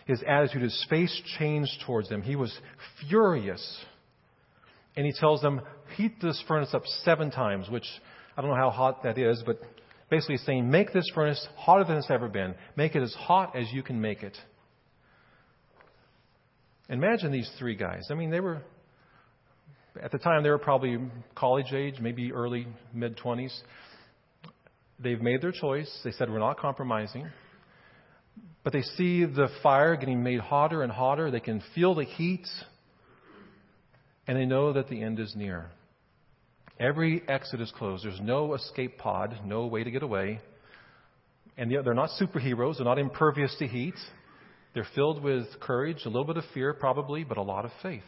his 0.05 0.23
attitude, 0.25 0.61
his 0.61 0.85
face 0.89 1.21
changed 1.37 1.83
towards 1.85 2.07
them. 2.07 2.21
He 2.21 2.35
was 2.35 2.57
furious. 3.09 3.77
And 4.95 5.05
he 5.05 5.11
tells 5.19 5.41
them, 5.41 5.61
heat 5.97 6.21
this 6.21 6.41
furnace 6.47 6.73
up 6.73 6.85
seven 7.03 7.29
times, 7.29 7.69
which 7.69 7.87
I 8.37 8.41
don't 8.41 8.49
know 8.49 8.55
how 8.55 8.69
hot 8.69 9.03
that 9.03 9.17
is, 9.17 9.43
but 9.45 9.59
basically 10.09 10.38
saying, 10.38 10.69
make 10.69 10.93
this 10.93 11.09
furnace 11.13 11.47
hotter 11.57 11.83
than 11.83 11.97
it's 11.97 12.12
ever 12.12 12.27
been. 12.27 12.55
Make 12.75 12.95
it 12.95 13.01
as 13.01 13.13
hot 13.13 13.55
as 13.55 13.71
you 13.71 13.83
can 13.83 14.01
make 14.01 14.24
it. 14.24 14.38
Imagine 16.89 17.31
these 17.31 17.50
three 17.57 17.75
guys. 17.75 18.07
I 18.12 18.13
mean, 18.13 18.29
they 18.29 18.39
were 18.39 18.62
at 20.01 20.12
the 20.12 20.17
time, 20.17 20.43
they 20.43 20.50
were 20.50 20.57
probably 20.57 20.97
college 21.35 21.71
age, 21.74 22.00
maybe 22.00 22.33
early, 22.33 22.67
mid 22.93 23.17
20s. 23.17 23.57
They've 25.00 25.21
made 25.21 25.41
their 25.41 25.51
choice. 25.51 25.89
They 26.03 26.12
said, 26.12 26.29
We're 26.29 26.39
not 26.39 26.59
compromising. 26.59 27.27
But 28.63 28.74
they 28.74 28.81
see 28.81 29.25
the 29.25 29.47
fire 29.62 29.95
getting 29.95 30.24
made 30.24 30.39
hotter 30.39 30.81
and 30.83 30.91
hotter. 30.91 31.31
They 31.31 31.39
can 31.39 31.62
feel 31.74 31.95
the 31.95 32.03
heat. 32.03 32.47
And 34.27 34.38
they 34.38 34.45
know 34.45 34.74
that 34.74 34.89
the 34.89 35.01
end 35.01 35.19
is 35.19 35.33
near. 35.35 35.69
Every 36.79 37.24
exit 37.27 37.62
is 37.62 37.72
closed. 37.77 38.03
There's 38.03 38.20
no 38.22 38.53
escape 38.53 38.98
pod, 38.98 39.39
no 39.46 39.65
way 39.67 39.84
to 39.84 39.91
get 39.91 40.03
away. 40.03 40.41
And 41.58 41.72
they're 41.72 41.94
not 41.94 42.10
superheroes. 42.20 42.77
They're 42.77 42.86
not 42.86 43.00
impervious 43.00 43.55
to 43.60 43.67
heat. 43.67 43.96
They're 44.74 44.88
filled 44.94 45.24
with 45.24 45.46
courage, 45.62 46.01
a 46.03 46.10
little 46.10 46.25
bit 46.25 46.36
of 46.36 46.44
fear 46.53 46.74
probably, 46.74 47.24
but 47.24 47.38
a 47.38 47.41
lot 47.41 47.63
of 47.63 47.72
faith. 47.82 48.03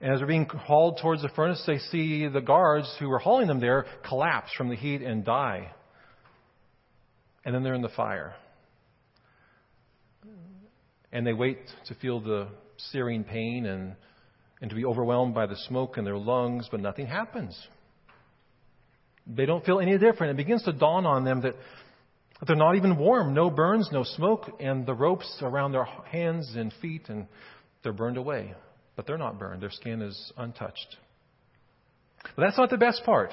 And 0.00 0.12
as 0.12 0.20
they're 0.20 0.28
being 0.28 0.46
hauled 0.46 1.00
towards 1.02 1.22
the 1.22 1.28
furnace, 1.30 1.62
they 1.66 1.78
see 1.78 2.28
the 2.28 2.40
guards 2.40 2.94
who 3.00 3.08
were 3.08 3.18
hauling 3.18 3.48
them 3.48 3.58
there 3.58 3.86
collapse 4.06 4.50
from 4.56 4.68
the 4.68 4.76
heat 4.76 5.02
and 5.02 5.24
die. 5.24 5.72
And 7.44 7.54
then 7.54 7.64
they're 7.64 7.74
in 7.74 7.82
the 7.82 7.88
fire. 7.88 8.34
And 11.12 11.26
they 11.26 11.32
wait 11.32 11.58
to 11.88 11.94
feel 11.96 12.20
the 12.20 12.48
searing 12.92 13.24
pain 13.24 13.66
and, 13.66 13.96
and 14.64 14.70
to 14.70 14.76
be 14.76 14.86
overwhelmed 14.86 15.34
by 15.34 15.44
the 15.44 15.58
smoke 15.68 15.98
in 15.98 16.06
their 16.06 16.16
lungs, 16.16 16.68
but 16.70 16.80
nothing 16.80 17.06
happens. 17.06 17.54
They 19.26 19.44
don't 19.44 19.62
feel 19.62 19.78
any 19.78 19.98
different. 19.98 20.30
It 20.30 20.36
begins 20.38 20.62
to 20.62 20.72
dawn 20.72 21.04
on 21.04 21.22
them 21.22 21.42
that 21.42 21.54
they're 22.46 22.56
not 22.56 22.74
even 22.74 22.96
warm, 22.96 23.34
no 23.34 23.50
burns, 23.50 23.90
no 23.92 24.04
smoke, 24.04 24.50
and 24.60 24.86
the 24.86 24.94
ropes 24.94 25.36
around 25.42 25.72
their 25.72 25.84
hands 25.84 26.54
and 26.56 26.72
feet, 26.80 27.10
and 27.10 27.26
they're 27.82 27.92
burned 27.92 28.16
away. 28.16 28.54
But 28.96 29.06
they're 29.06 29.18
not 29.18 29.38
burned, 29.38 29.60
their 29.60 29.70
skin 29.70 30.00
is 30.00 30.32
untouched. 30.38 30.96
But 32.34 32.44
that's 32.44 32.56
not 32.56 32.70
the 32.70 32.78
best 32.78 33.04
part. 33.04 33.32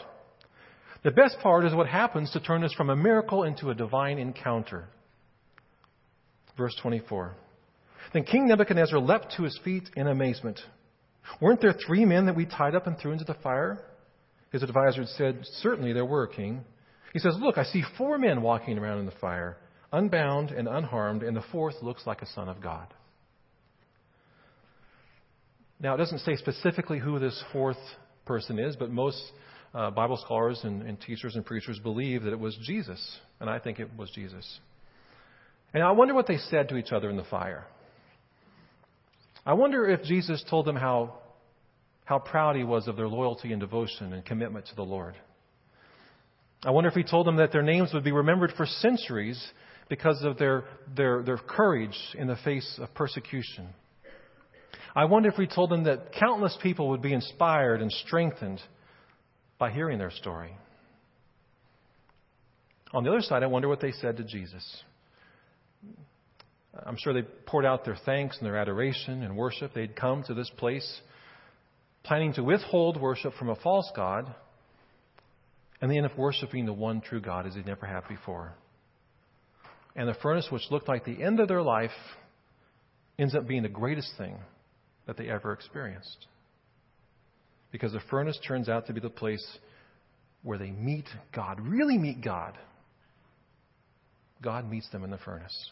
The 1.05 1.11
best 1.11 1.37
part 1.39 1.63
is 1.63 1.73
what 1.73 1.87
happens 1.87 2.29
to 2.31 2.41
turn 2.41 2.59
this 2.59 2.73
from 2.73 2.89
a 2.89 2.95
miracle 2.97 3.43
into 3.43 3.69
a 3.69 3.73
divine 3.73 4.17
encounter. 4.19 4.89
Verse 6.57 6.75
24. 6.81 7.35
Then 8.11 8.25
King 8.25 8.49
Nebuchadnezzar 8.49 8.99
leapt 8.99 9.35
to 9.37 9.43
his 9.43 9.57
feet 9.63 9.89
in 9.95 10.07
amazement. 10.07 10.59
Weren't 11.39 11.61
there 11.61 11.73
three 11.73 12.05
men 12.05 12.25
that 12.25 12.35
we 12.35 12.45
tied 12.45 12.75
up 12.75 12.87
and 12.87 12.97
threw 12.97 13.11
into 13.11 13.25
the 13.25 13.35
fire? 13.35 13.79
His 14.51 14.63
advisors 14.63 15.13
said, 15.17 15.39
Certainly 15.61 15.93
there 15.93 16.05
were, 16.05 16.27
King. 16.27 16.63
He 17.13 17.19
says, 17.19 17.35
Look, 17.39 17.57
I 17.57 17.63
see 17.63 17.83
four 17.97 18.17
men 18.17 18.41
walking 18.41 18.77
around 18.77 18.99
in 18.99 19.05
the 19.05 19.13
fire, 19.19 19.57
unbound 19.91 20.51
and 20.51 20.67
unharmed, 20.67 21.23
and 21.23 21.35
the 21.35 21.43
fourth 21.51 21.75
looks 21.81 22.05
like 22.05 22.21
a 22.21 22.27
son 22.27 22.49
of 22.49 22.61
God. 22.61 22.93
Now, 25.79 25.95
it 25.95 25.97
doesn't 25.97 26.19
say 26.19 26.35
specifically 26.35 26.99
who 26.99 27.17
this 27.17 27.43
fourth 27.51 27.77
person 28.25 28.59
is, 28.59 28.75
but 28.75 28.91
most 28.91 29.19
uh, 29.73 29.89
Bible 29.89 30.17
scholars 30.17 30.59
and, 30.63 30.83
and 30.83 30.99
teachers 31.01 31.35
and 31.35 31.45
preachers 31.45 31.79
believe 31.79 32.23
that 32.23 32.33
it 32.33 32.39
was 32.39 32.57
Jesus, 32.63 33.19
and 33.39 33.49
I 33.49 33.57
think 33.57 33.79
it 33.79 33.89
was 33.97 34.11
Jesus. 34.11 34.59
And 35.73 35.83
I 35.83 35.91
wonder 35.91 36.13
what 36.13 36.27
they 36.27 36.37
said 36.37 36.69
to 36.69 36.77
each 36.77 36.91
other 36.91 37.09
in 37.09 37.17
the 37.17 37.23
fire. 37.23 37.65
I 39.45 39.53
wonder 39.53 39.89
if 39.89 40.03
Jesus 40.03 40.43
told 40.49 40.65
them 40.65 40.75
how, 40.75 41.15
how 42.05 42.19
proud 42.19 42.55
he 42.55 42.63
was 42.63 42.87
of 42.87 42.95
their 42.95 43.07
loyalty 43.07 43.51
and 43.51 43.59
devotion 43.59 44.13
and 44.13 44.23
commitment 44.23 44.67
to 44.67 44.75
the 44.75 44.83
Lord. 44.83 45.15
I 46.63 46.69
wonder 46.69 46.89
if 46.89 46.95
he 46.95 47.03
told 47.03 47.25
them 47.25 47.37
that 47.37 47.51
their 47.51 47.63
names 47.63 47.91
would 47.93 48.03
be 48.03 48.11
remembered 48.11 48.53
for 48.55 48.67
centuries 48.67 49.43
because 49.89 50.23
of 50.23 50.37
their, 50.37 50.65
their, 50.95 51.23
their 51.23 51.37
courage 51.37 51.97
in 52.15 52.27
the 52.27 52.37
face 52.37 52.79
of 52.81 52.93
persecution. 52.93 53.67
I 54.95 55.05
wonder 55.05 55.29
if 55.29 55.35
he 55.35 55.47
told 55.47 55.71
them 55.71 55.85
that 55.85 56.13
countless 56.13 56.55
people 56.61 56.89
would 56.89 57.01
be 57.01 57.13
inspired 57.13 57.81
and 57.81 57.91
strengthened 57.91 58.61
by 59.57 59.71
hearing 59.71 59.97
their 59.97 60.11
story. 60.11 60.55
On 62.93 63.03
the 63.03 63.09
other 63.09 63.21
side, 63.21 63.41
I 63.41 63.47
wonder 63.47 63.67
what 63.67 63.79
they 63.79 63.93
said 63.93 64.17
to 64.17 64.23
Jesus. 64.23 64.83
I'm 66.73 66.97
sure 66.97 67.13
they 67.13 67.23
poured 67.45 67.65
out 67.65 67.85
their 67.85 67.97
thanks 68.05 68.37
and 68.37 68.45
their 68.45 68.57
adoration 68.57 69.23
and 69.23 69.35
worship. 69.35 69.73
They'd 69.73 69.95
come 69.95 70.23
to 70.23 70.33
this 70.33 70.49
place 70.57 71.01
planning 72.03 72.33
to 72.33 72.43
withhold 72.43 72.99
worship 72.99 73.33
from 73.35 73.49
a 73.49 73.55
false 73.55 73.91
God 73.95 74.33
and 75.81 75.89
they 75.89 75.97
end 75.97 76.05
up 76.05 76.17
worshiping 76.17 76.65
the 76.65 76.73
one 76.73 77.01
true 77.01 77.19
God 77.19 77.47
as 77.47 77.55
they 77.55 77.63
never 77.63 77.85
have 77.85 78.07
before. 78.07 78.53
And 79.95 80.07
the 80.07 80.13
furnace, 80.21 80.47
which 80.49 80.69
looked 80.69 80.87
like 80.87 81.03
the 81.03 81.21
end 81.21 81.39
of 81.39 81.47
their 81.47 81.61
life, 81.61 81.91
ends 83.17 83.35
up 83.35 83.47
being 83.47 83.63
the 83.63 83.69
greatest 83.69 84.11
thing 84.17 84.37
that 85.07 85.17
they 85.17 85.27
ever 85.27 85.51
experienced. 85.51 86.27
Because 87.71 87.91
the 87.91 88.01
furnace 88.09 88.39
turns 88.47 88.69
out 88.69 88.87
to 88.87 88.93
be 88.93 88.99
the 88.99 89.09
place 89.09 89.45
where 90.43 90.57
they 90.57 90.71
meet 90.71 91.05
God, 91.33 91.59
really 91.59 91.97
meet 91.97 92.23
God. 92.23 92.57
God 94.41 94.69
meets 94.69 94.89
them 94.89 95.03
in 95.03 95.09
the 95.09 95.17
furnace. 95.17 95.71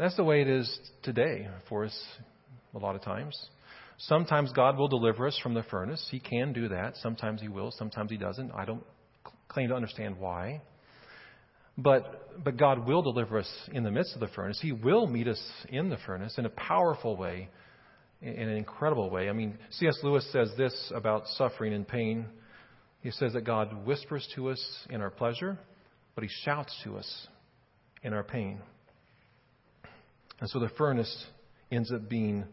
That's 0.00 0.16
the 0.16 0.24
way 0.24 0.40
it 0.40 0.48
is 0.48 0.78
today 1.02 1.46
for 1.68 1.84
us 1.84 2.04
a 2.74 2.78
lot 2.78 2.94
of 2.94 3.02
times. 3.02 3.38
Sometimes 3.98 4.50
God 4.50 4.78
will 4.78 4.88
deliver 4.88 5.26
us 5.26 5.38
from 5.42 5.52
the 5.52 5.62
furnace. 5.64 6.02
He 6.10 6.18
can 6.18 6.54
do 6.54 6.68
that. 6.68 6.94
Sometimes 7.02 7.42
He 7.42 7.48
will, 7.48 7.70
sometimes 7.70 8.10
He 8.10 8.16
doesn't. 8.16 8.50
I 8.52 8.64
don't 8.64 8.82
claim 9.48 9.68
to 9.68 9.74
understand 9.74 10.18
why. 10.18 10.62
But, 11.76 12.42
but 12.42 12.56
God 12.56 12.86
will 12.88 13.02
deliver 13.02 13.40
us 13.40 13.50
in 13.72 13.84
the 13.84 13.90
midst 13.90 14.14
of 14.14 14.20
the 14.20 14.28
furnace. 14.28 14.58
He 14.58 14.72
will 14.72 15.06
meet 15.06 15.28
us 15.28 15.42
in 15.68 15.90
the 15.90 15.98
furnace 16.06 16.38
in 16.38 16.46
a 16.46 16.50
powerful 16.50 17.14
way, 17.14 17.50
in 18.22 18.48
an 18.48 18.56
incredible 18.56 19.10
way. 19.10 19.28
I 19.28 19.34
mean, 19.34 19.58
C.S. 19.68 19.98
Lewis 20.02 20.26
says 20.32 20.50
this 20.56 20.92
about 20.94 21.26
suffering 21.36 21.74
and 21.74 21.86
pain. 21.86 22.24
He 23.02 23.10
says 23.10 23.34
that 23.34 23.44
God 23.44 23.84
whispers 23.84 24.26
to 24.34 24.48
us 24.48 24.86
in 24.88 25.02
our 25.02 25.10
pleasure, 25.10 25.58
but 26.14 26.24
He 26.24 26.30
shouts 26.42 26.74
to 26.84 26.96
us 26.96 27.26
in 28.02 28.14
our 28.14 28.24
pain. 28.24 28.62
And 30.40 30.48
so 30.48 30.58
the 30.58 30.70
furnace 30.70 31.26
ends 31.70 31.92
up 31.92 32.08
being 32.08 32.44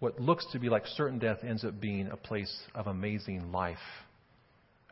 what 0.00 0.20
looks 0.20 0.44
to 0.50 0.58
be 0.58 0.68
like 0.68 0.84
certain 0.86 1.20
death 1.20 1.38
ends 1.44 1.64
up 1.64 1.80
being 1.80 2.08
a 2.08 2.16
place 2.16 2.52
of 2.74 2.88
amazing 2.88 3.52
life 3.52 3.76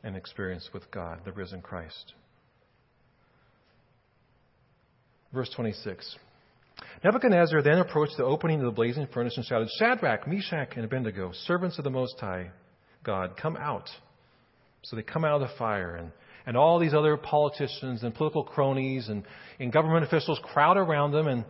and 0.05 0.17
experience 0.17 0.71
with 0.73 0.89
God, 0.93 1.21
the 1.25 1.33
risen 1.33 1.61
Christ. 1.61 2.15
Verse 5.33 5.51
26. 5.55 6.17
Nebuchadnezzar 7.05 7.63
then 7.63 7.79
approached 7.79 8.17
the 8.17 8.25
opening 8.25 8.61
of 8.61 8.67
the 8.67 8.71
blazing 8.71 9.09
furnace 9.13 9.37
and 9.37 9.45
shouted, 9.45 9.69
Shadrach, 9.79 10.27
Meshach, 10.27 10.75
and 10.77 10.85
Abednego, 10.85 11.33
servants 11.45 11.77
of 11.79 11.85
the 11.85 11.91
Most 11.91 12.15
High 12.21 12.51
God, 13.03 13.37
come 13.37 13.57
out. 13.57 13.89
So 14.83 14.97
they 14.97 15.03
come 15.03 15.25
out 15.25 15.43
of 15.43 15.49
the 15.49 15.57
fire, 15.59 15.97
and, 15.97 16.13
and 16.47 16.57
all 16.57 16.79
these 16.79 16.95
other 16.95 17.17
politicians 17.17 18.03
and 18.03 18.15
political 18.15 18.45
cronies 18.45 19.09
and, 19.09 19.25
and 19.59 19.73
government 19.73 20.05
officials 20.05 20.41
crowd 20.43 20.77
around 20.77 21.13
them, 21.13 21.27
and 21.27 21.45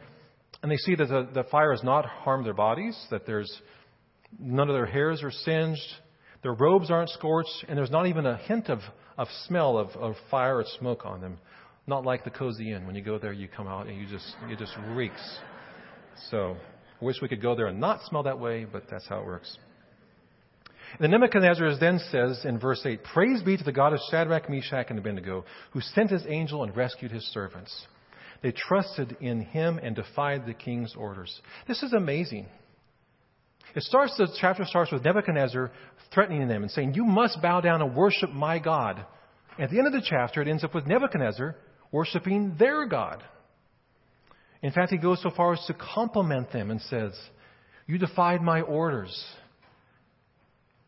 and 0.63 0.71
they 0.71 0.77
see 0.77 0.95
that 0.95 1.09
the, 1.09 1.29
the 1.33 1.45
fire 1.45 1.73
has 1.73 1.83
not 1.83 2.05
harmed 2.07 2.45
their 2.45 2.55
bodies, 2.55 2.99
that 3.11 3.27
there's 3.27 3.51
none 4.39 4.69
of 4.69 4.75
their 4.75 4.87
hairs 4.87 5.23
are 5.23 5.31
singed, 5.31 5.81
their 6.43 6.53
robes 6.53 6.91
aren't 6.91 7.11
scorched, 7.11 7.65
and 7.69 7.77
there's 7.77 7.91
not 7.91 8.07
even 8.07 8.27
a 8.27 8.37
hint 8.37 8.69
of, 8.69 8.81
of 9.19 9.29
smell 9.47 9.79
of, 9.79 9.91
of 9.97 10.15
fire 10.31 10.59
or 10.59 10.65
smoke 10.79 11.05
on 11.05 11.21
them. 11.21 11.39
Not 11.87 12.05
like 12.05 12.25
the 12.25 12.31
cozy 12.31 12.73
inn. 12.73 12.87
When 12.87 12.95
you 12.95 13.03
go 13.03 13.19
there, 13.19 13.33
you 13.33 13.49
come 13.49 13.67
out 13.67 13.87
and 13.87 13.99
you 13.99 14.07
just 14.07 14.37
it 14.49 14.59
just 14.59 14.73
reeks. 14.91 15.39
So 16.31 16.57
I 17.01 17.05
wish 17.05 17.17
we 17.21 17.29
could 17.29 17.43
go 17.43 17.55
there 17.55 17.67
and 17.67 17.81
not 17.81 18.03
smell 18.05 18.23
that 18.25 18.39
way, 18.39 18.67
but 18.71 18.85
that's 18.91 19.09
how 19.09 19.21
it 19.21 19.27
works. 19.27 19.57
And 20.93 21.01
then 21.01 21.11
Nebuchadnezzar 21.13 21.77
then 21.79 22.01
says 22.11 22.45
in 22.45 22.59
verse 22.59 22.83
8, 22.85 23.05
Praise 23.15 23.43
be 23.43 23.57
to 23.57 23.65
the 23.65 23.73
God 23.73 23.93
of 23.93 24.01
Shadrach, 24.11 24.51
Meshach, 24.51 24.87
and 24.91 24.99
Abednego, 24.99 25.45
who 25.71 25.81
sent 25.81 26.11
his 26.11 26.25
angel 26.29 26.65
and 26.65 26.77
rescued 26.77 27.13
his 27.13 27.25
servants. 27.33 27.87
They 28.43 28.53
trusted 28.53 29.17
in 29.21 29.43
him 29.43 29.79
and 29.83 29.95
defied 29.95 30.47
the 30.47 30.55
king's 30.55 30.95
orders. 30.97 31.41
This 31.69 31.83
is 31.83 31.93
amazing. 31.93 32.47
It 33.75 33.83
starts, 33.83 34.17
the 34.17 34.29
chapter 34.41 34.65
starts 34.65 34.91
with 34.91 35.05
Nebuchadnezzar 35.05 35.71
threatening 36.13 36.49
them 36.49 36.63
and 36.63 36.71
saying, 36.71 36.95
You 36.95 37.05
must 37.05 37.41
bow 37.43 37.61
down 37.61 37.83
and 37.83 37.95
worship 37.95 38.31
my 38.31 38.59
God. 38.59 39.05
At 39.59 39.71
the 39.71 39.79
end 39.79 39.87
of 39.87 39.93
the 39.93 40.03
chapter, 40.05 40.41
it 40.43 40.49
ends 40.49 40.65
up 40.65 40.75
with 40.75 40.87
Nebuchadnezzar 40.87 41.57
worshiping 41.93 42.57
their 42.59 42.87
God. 42.87 43.23
In 44.63 44.73
fact, 44.73 44.91
he 44.91 44.99
goes 44.99 45.23
so 45.23 45.31
far 45.31 45.55
as 45.55 45.65
to 45.67 45.75
compliment 45.75 46.53
them 46.53 46.71
and 46.71 46.81
says, 46.83 47.13
You 47.87 47.99
defied 47.99 48.43
my 48.43 48.63
orders. 48.63 49.25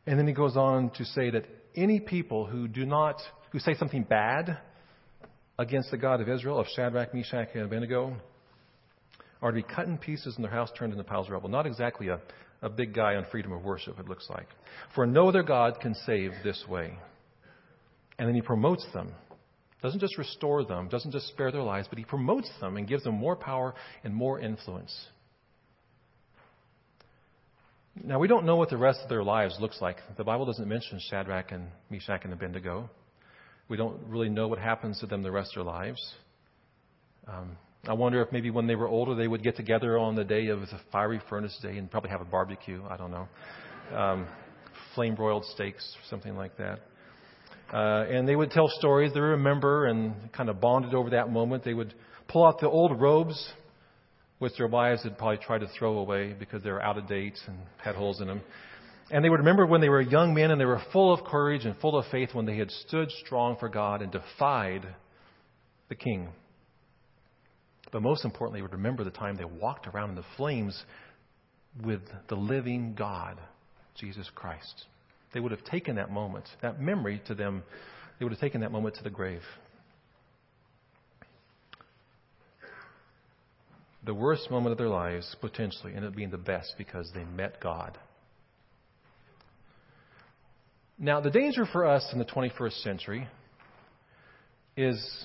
And 0.07 0.19
then 0.19 0.27
he 0.27 0.33
goes 0.33 0.57
on 0.57 0.91
to 0.97 1.05
say 1.05 1.31
that 1.31 1.47
any 1.77 2.01
people 2.01 2.47
who 2.47 2.67
do 2.67 2.85
not, 2.85 3.21
who 3.51 3.59
say 3.59 3.75
something 3.75 4.03
bad 4.03 4.59
against 5.59 5.91
the 5.91 5.97
God 5.97 6.21
of 6.21 6.29
Israel, 6.29 6.59
of 6.59 6.67
Shadrach, 6.75 7.15
Meshach, 7.15 7.49
and 7.55 7.65
Abednego, 7.65 8.17
are 9.41 9.51
to 9.51 9.57
be 9.57 9.63
cut 9.63 9.87
in 9.87 9.99
pieces 9.99 10.37
and 10.37 10.45
their 10.45 10.53
house 10.53 10.71
turned 10.79 10.93
into 10.93 11.05
piles 11.05 11.27
of 11.27 11.33
rubble. 11.33 11.49
Not 11.49 11.67
exactly 11.67 12.09
a, 12.09 12.21
a 12.63 12.71
big 12.71 12.95
guy 12.95 13.17
on 13.17 13.27
freedom 13.31 13.53
of 13.53 13.65
worship, 13.65 13.99
it 13.99 14.09
looks 14.09 14.29
like. 14.31 14.47
For 14.95 15.07
no 15.07 15.29
other 15.29 15.43
God 15.43 15.81
can 15.81 15.95
save 16.07 16.33
this 16.45 16.65
way. 16.69 16.97
And 18.19 18.29
then 18.29 18.35
he 18.35 18.43
promotes 18.43 18.87
them. 18.93 19.13
Doesn't 19.83 19.99
just 19.99 20.17
restore 20.17 20.65
them, 20.65 20.89
doesn't 20.89 21.11
just 21.11 21.27
spare 21.29 21.51
their 21.51 21.63
lives, 21.63 21.89
but 21.89 21.99
he 21.99 22.05
promotes 22.05 22.49
them 22.61 22.77
and 22.77 22.87
gives 22.87 23.03
them 23.03 23.15
more 23.15 23.35
power 23.35 23.75
and 24.05 24.15
more 24.15 24.39
influence. 24.39 24.95
Now, 28.03 28.21
we 28.21 28.29
don't 28.29 28.47
know 28.47 28.57
what 28.57 28.71
the 28.71 28.77
rest 28.77 29.01
of 29.03 29.09
their 29.09 29.25
lives 29.25 29.57
looks 29.61 29.81
like. 29.81 29.97
The 30.17 30.25
Bible 30.25 30.47
doesn't 30.47 30.67
mention 30.67 30.99
Shadrach 31.11 31.51
and 31.51 31.67
Meshach 31.91 32.23
and 32.25 32.33
Abednego. 32.33 32.89
We 33.69 33.77
don't 33.77 33.99
really 34.07 34.29
know 34.29 34.49
what 34.49 34.59
happens 34.59 35.01
to 35.01 35.07
them 35.07 35.23
the 35.23 35.31
rest 35.31 35.57
of 35.57 35.65
their 35.65 35.73
lives. 35.73 36.15
Um, 37.27 37.57
I 37.89 37.95
wonder 37.95 38.23
if 38.23 38.31
maybe 38.33 38.51
when 38.51 38.67
they 38.67 38.75
were 38.75 38.89
older 38.89 39.15
they 39.15 39.29
would 39.29 39.43
get 39.43 39.57
together 39.57 39.99
on 39.99 40.15
the 40.15 40.25
day 40.25 40.47
of 40.49 40.61
the 40.61 40.67
fiery 40.91 41.21
furnace 41.29 41.59
day 41.63 41.79
and 41.79 41.91
probably 41.91 42.11
have 42.11 42.21
a 42.21 42.25
barbecue. 42.25 42.83
I 42.89 42.97
don't 42.97 43.11
know. 43.11 43.29
Um, 43.97 44.27
flame 44.95 45.15
broiled 45.15 45.45
steaks, 45.47 45.97
something 46.09 46.37
like 46.37 46.57
that. 46.59 46.81
Uh, 47.73 48.05
and 48.09 48.29
they 48.29 48.37
would 48.37 48.51
tell 48.51 48.69
stories 48.69 49.13
they 49.15 49.21
remember 49.21 49.87
and 49.87 50.15
kind 50.33 50.49
of 50.49 50.61
bonded 50.61 50.95
over 50.95 51.11
that 51.11 51.31
moment. 51.31 51.65
They 51.65 51.75
would 51.75 51.95
pull 52.29 52.47
out 52.47 52.61
the 52.61 52.69
old 52.69 53.01
robes, 53.01 53.53
which 54.39 54.53
their 54.59 54.69
wives 54.69 55.03
had 55.03 55.17
probably 55.17 55.39
tried 55.39 55.61
to 55.61 55.69
throw 55.79 55.99
away 55.99 56.35
because 56.39 56.63
they 56.63 56.71
were 56.71 56.83
out 56.83 56.99
of 56.99 57.09
date 57.09 57.39
and 57.47 57.57
had 57.83 57.95
holes 57.95 58.21
in 58.21 58.29
them. 58.29 58.43
And 59.13 59.23
they 59.23 59.29
would 59.29 59.41
remember 59.41 59.67
when 59.67 59.83
they 59.83 59.91
were 59.91 60.01
young 60.01 60.33
men 60.33 60.51
and 60.51 60.59
they 60.59 60.65
were 60.65 60.81
full 60.91 61.13
of 61.13 61.23
courage 61.27 61.67
and 61.67 61.77
full 61.77 61.99
of 61.99 62.07
faith 62.11 62.31
when 62.33 62.47
they 62.47 62.57
had 62.57 62.71
stood 62.71 63.11
strong 63.25 63.59
for 63.61 63.69
God 63.69 64.01
and 64.01 64.11
defied 64.11 64.87
the 65.91 65.95
king. 65.95 66.31
But 67.93 68.01
most 68.01 68.25
importantly, 68.25 68.61
they 68.61 68.63
would 68.63 68.73
remember 68.73 69.05
the 69.05 69.11
time 69.11 69.37
they 69.37 69.45
walked 69.45 69.87
around 69.87 70.09
in 70.09 70.17
the 70.17 70.25
flames 70.39 70.83
with 71.85 72.01
the 72.31 72.37
living 72.37 72.95
God, 72.95 73.39
Jesus 74.01 74.31
Christ. 74.35 74.87
They 75.35 75.41
would 75.41 75.53
have 75.53 75.65
taken 75.65 75.97
that 75.97 76.11
moment, 76.11 76.49
that 76.63 76.81
memory 76.81 77.21
to 77.27 77.35
them, 77.35 77.65
they 78.19 78.25
would 78.25 78.33
have 78.33 78.41
taken 78.41 78.63
that 78.63 78.73
moment 78.73 78.95
to 78.97 79.05
the 79.05 79.11
grave. 79.11 79.43
The 84.07 84.15
worst 84.15 84.51
moment 84.51 84.73
of 84.73 84.79
their 84.79 84.89
lives, 84.89 85.37
potentially, 85.43 85.93
ended 85.95 86.13
up 86.13 86.17
being 86.17 86.31
the 86.31 86.39
best 86.39 86.77
because 86.79 87.11
they 87.15 87.25
met 87.25 87.61
God. 87.61 87.99
Now, 91.05 91.21
the 91.21 91.31
danger 91.31 91.67
for 91.67 91.85
us 91.85 92.09
in 92.13 92.21
the 92.21 92.25
21st 92.25 92.81
century 92.85 93.27
is, 94.77 95.25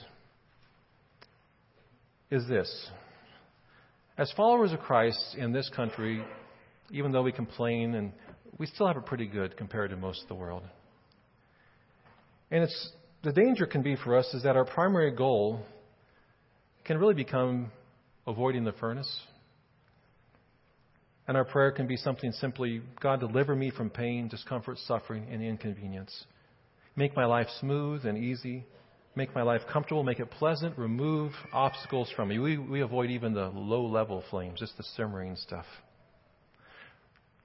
is 2.31 2.47
this. 2.47 2.89
As 4.17 4.33
followers 4.35 4.73
of 4.73 4.79
Christ 4.79 5.35
in 5.37 5.51
this 5.51 5.69
country, 5.69 6.23
even 6.89 7.11
though 7.11 7.21
we 7.21 7.31
complain 7.31 7.93
and 7.93 8.11
we 8.57 8.65
still 8.65 8.87
have 8.87 8.97
it 8.97 9.05
pretty 9.05 9.27
good 9.27 9.55
compared 9.55 9.91
to 9.91 9.97
most 9.97 10.23
of 10.23 10.29
the 10.29 10.33
world. 10.33 10.63
And 12.49 12.63
it's 12.63 12.89
the 13.21 13.31
danger 13.31 13.67
can 13.67 13.83
be 13.83 13.95
for 13.97 14.17
us 14.17 14.33
is 14.33 14.41
that 14.41 14.55
our 14.55 14.65
primary 14.65 15.11
goal 15.11 15.63
can 16.85 16.97
really 16.97 17.13
become 17.13 17.71
avoiding 18.25 18.63
the 18.63 18.71
furnace. 18.71 19.15
And 21.27 21.35
our 21.35 21.43
prayer 21.43 21.71
can 21.71 21.87
be 21.87 21.97
something 21.97 22.31
simply 22.33 22.81
God, 23.01 23.19
deliver 23.19 23.55
me 23.55 23.69
from 23.69 23.89
pain, 23.89 24.27
discomfort, 24.27 24.77
suffering, 24.79 25.27
and 25.29 25.43
inconvenience. 25.43 26.25
Make 26.95 27.15
my 27.15 27.25
life 27.25 27.47
smooth 27.59 28.05
and 28.05 28.17
easy. 28.17 28.65
Make 29.15 29.35
my 29.35 29.41
life 29.41 29.61
comfortable. 29.71 30.03
Make 30.03 30.19
it 30.19 30.31
pleasant. 30.31 30.77
Remove 30.77 31.33
obstacles 31.51 32.09
from 32.15 32.29
me. 32.29 32.39
We, 32.39 32.57
we 32.57 32.81
avoid 32.81 33.09
even 33.09 33.33
the 33.33 33.47
low 33.47 33.85
level 33.85 34.23
flames, 34.29 34.59
just 34.59 34.77
the 34.77 34.83
simmering 34.95 35.35
stuff. 35.35 35.65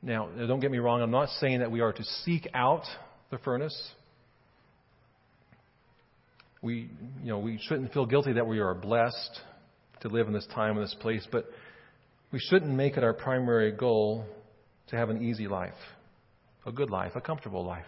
Now, 0.03 0.29
don't 0.29 0.61
get 0.61 0.71
me 0.71 0.79
wrong, 0.79 1.01
I'm 1.01 1.13
not 1.13 1.29
saying 1.41 1.61
that 1.61 1.71
we 1.71 1.81
are 1.81 1.93
to 1.93 2.05
seek 2.25 2.49
out 2.55 2.83
the 3.31 3.39
furnace. 3.39 3.93
We, 6.61 6.91
you 7.23 7.29
know, 7.29 7.39
we 7.39 7.61
shouldn't 7.69 7.93
feel 7.93 8.07
guilty 8.07 8.33
that 8.33 8.47
we 8.47 8.59
are 8.59 8.75
blessed 8.75 9.41
to 10.01 10.09
live 10.09 10.27
in 10.27 10.33
this 10.33 10.47
time 10.55 10.77
and 10.77 10.85
this 10.85 10.97
place, 11.01 11.27
but 11.31 11.47
we 12.33 12.39
shouldn't 12.39 12.73
make 12.73 12.97
it 12.97 13.05
our 13.05 13.13
primary 13.13 13.73
goal 13.73 14.25
to 14.89 14.97
have 14.97 15.11
an 15.11 15.23
easy 15.23 15.47
life, 15.47 15.75
a 16.67 16.73
good 16.73 16.91
life, 16.91 17.13
a 17.15 17.21
comfortable 17.21 17.65
life. 17.65 17.85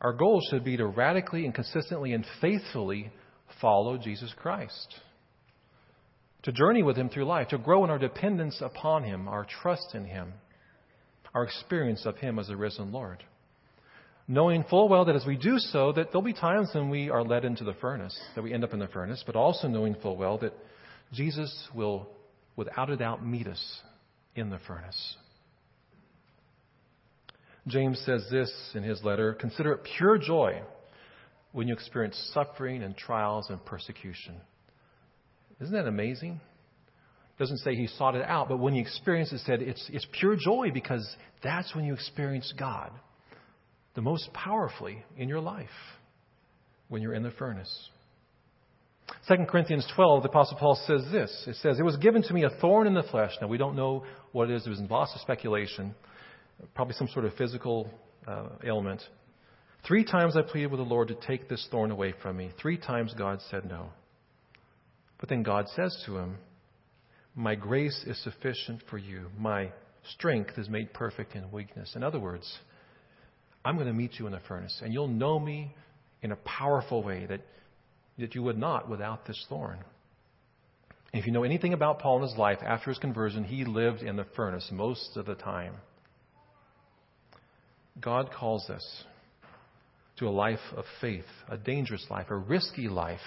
Our 0.00 0.12
goal 0.12 0.40
should 0.50 0.64
be 0.64 0.76
to 0.76 0.86
radically 0.86 1.44
and 1.44 1.54
consistently 1.54 2.12
and 2.12 2.24
faithfully 2.40 3.10
follow 3.60 3.98
Jesus 3.98 4.32
Christ 4.36 4.94
to 6.42 6.52
journey 6.52 6.82
with 6.82 6.96
Him 6.96 7.08
through 7.08 7.24
life, 7.24 7.48
to 7.48 7.58
grow 7.58 7.84
in 7.84 7.90
our 7.90 7.98
dependence 7.98 8.60
upon 8.60 9.02
Him, 9.04 9.28
our 9.28 9.46
trust 9.60 9.94
in 9.94 10.04
Him, 10.04 10.32
our 11.34 11.44
experience 11.44 12.06
of 12.06 12.16
Him 12.16 12.38
as 12.38 12.48
a 12.48 12.56
risen 12.56 12.92
Lord. 12.92 13.24
Knowing 14.26 14.64
full 14.68 14.88
well 14.88 15.06
that 15.06 15.16
as 15.16 15.26
we 15.26 15.36
do 15.36 15.58
so, 15.58 15.92
that 15.92 16.06
there'll 16.06 16.22
be 16.22 16.32
times 16.34 16.70
when 16.74 16.90
we 16.90 17.10
are 17.10 17.24
led 17.24 17.44
into 17.44 17.64
the 17.64 17.74
furnace, 17.74 18.18
that 18.34 18.42
we 18.42 18.52
end 18.52 18.62
up 18.62 18.72
in 18.72 18.78
the 18.78 18.86
furnace, 18.88 19.22
but 19.26 19.36
also 19.36 19.68
knowing 19.68 19.94
full 19.96 20.16
well 20.16 20.38
that 20.38 20.52
Jesus 21.12 21.68
will, 21.74 22.08
without 22.58 22.90
a 22.90 22.96
doubt, 22.96 23.24
meet 23.24 23.46
us 23.46 23.80
in 24.34 24.50
the 24.50 24.58
furnace. 24.66 25.16
James 27.66 27.98
says 28.04 28.26
this 28.30 28.52
in 28.74 28.82
his 28.82 29.02
letter 29.02 29.32
Consider 29.32 29.72
it 29.72 29.80
pure 29.96 30.18
joy 30.18 30.60
when 31.52 31.68
you 31.68 31.72
experience 31.72 32.30
suffering 32.34 32.82
and 32.82 32.94
trials 32.96 33.48
and 33.48 33.64
persecution 33.64 34.34
isn't 35.60 35.74
that 35.74 35.86
amazing? 35.86 36.40
Doesn't 37.38 37.58
say 37.58 37.74
he 37.74 37.86
sought 37.86 38.14
it 38.14 38.24
out, 38.24 38.48
but 38.48 38.58
when 38.58 38.74
he 38.74 38.80
experienced 38.80 39.32
it, 39.32 39.40
said 39.44 39.62
it's, 39.62 39.84
it's 39.92 40.06
pure 40.20 40.36
joy 40.36 40.70
because 40.72 41.08
that's 41.42 41.74
when 41.74 41.84
you 41.84 41.94
experience 41.94 42.52
God 42.58 42.92
the 43.94 44.02
most 44.02 44.32
powerfully 44.32 45.04
in 45.16 45.28
your 45.28 45.40
life 45.40 45.68
when 46.88 47.02
you're 47.02 47.14
in 47.14 47.22
the 47.22 47.30
furnace. 47.32 47.88
2 49.28 49.44
Corinthians 49.48 49.86
12, 49.94 50.22
the 50.22 50.28
Apostle 50.28 50.56
Paul 50.58 50.80
says 50.86 51.04
this. 51.10 51.44
It 51.46 51.56
says, 51.56 51.78
It 51.78 51.84
was 51.84 51.96
given 51.96 52.22
to 52.22 52.34
me 52.34 52.44
a 52.44 52.50
thorn 52.60 52.86
in 52.86 52.94
the 52.94 53.02
flesh. 53.02 53.32
Now, 53.40 53.48
we 53.48 53.58
don't 53.58 53.76
know 53.76 54.04
what 54.32 54.50
it 54.50 54.56
is. 54.56 54.66
It 54.66 54.70
was 54.70 54.80
in 54.80 54.88
lots 54.88 55.14
of 55.14 55.20
speculation. 55.20 55.94
Probably 56.74 56.94
some 56.94 57.08
sort 57.08 57.24
of 57.24 57.34
physical 57.34 57.90
uh, 58.26 58.48
ailment. 58.64 59.02
Three 59.86 60.04
times 60.04 60.36
I 60.36 60.42
pleaded 60.42 60.70
with 60.70 60.80
the 60.80 60.84
Lord 60.84 61.08
to 61.08 61.14
take 61.14 61.48
this 61.48 61.66
thorn 61.70 61.90
away 61.90 62.14
from 62.22 62.36
me. 62.36 62.50
Three 62.60 62.76
times 62.76 63.14
God 63.16 63.40
said 63.50 63.64
no. 63.64 63.90
But 65.20 65.28
then 65.28 65.42
God 65.42 65.66
says 65.74 66.02
to 66.06 66.18
him, 66.18 66.36
My 67.34 67.54
grace 67.54 68.04
is 68.06 68.22
sufficient 68.22 68.82
for 68.90 68.98
you. 68.98 69.26
My 69.38 69.70
strength 70.14 70.58
is 70.58 70.68
made 70.68 70.92
perfect 70.92 71.34
in 71.34 71.50
weakness. 71.50 71.92
In 71.96 72.02
other 72.02 72.20
words, 72.20 72.58
I'm 73.64 73.76
going 73.76 73.88
to 73.88 73.92
meet 73.92 74.18
you 74.18 74.26
in 74.26 74.32
the 74.32 74.40
furnace, 74.48 74.80
and 74.82 74.92
you'll 74.92 75.08
know 75.08 75.38
me 75.38 75.74
in 76.22 76.32
a 76.32 76.36
powerful 76.36 77.02
way 77.02 77.26
that, 77.26 77.40
that 78.18 78.34
you 78.34 78.42
would 78.42 78.58
not 78.58 78.88
without 78.88 79.26
this 79.26 79.44
thorn. 79.48 79.78
if 81.12 81.26
you 81.26 81.32
know 81.32 81.44
anything 81.44 81.72
about 81.72 82.00
Paul 82.00 82.16
in 82.18 82.28
his 82.28 82.36
life, 82.36 82.58
after 82.62 82.90
his 82.90 82.98
conversion, 82.98 83.44
he 83.44 83.64
lived 83.64 84.02
in 84.02 84.16
the 84.16 84.26
furnace 84.36 84.68
most 84.70 85.16
of 85.16 85.24
the 85.26 85.34
time. 85.34 85.74
God 88.00 88.30
calls 88.30 88.68
us 88.68 89.04
to 90.18 90.28
a 90.28 90.30
life 90.30 90.58
of 90.76 90.84
faith, 91.00 91.24
a 91.48 91.56
dangerous 91.56 92.04
life, 92.10 92.26
a 92.28 92.36
risky 92.36 92.88
life, 92.88 93.20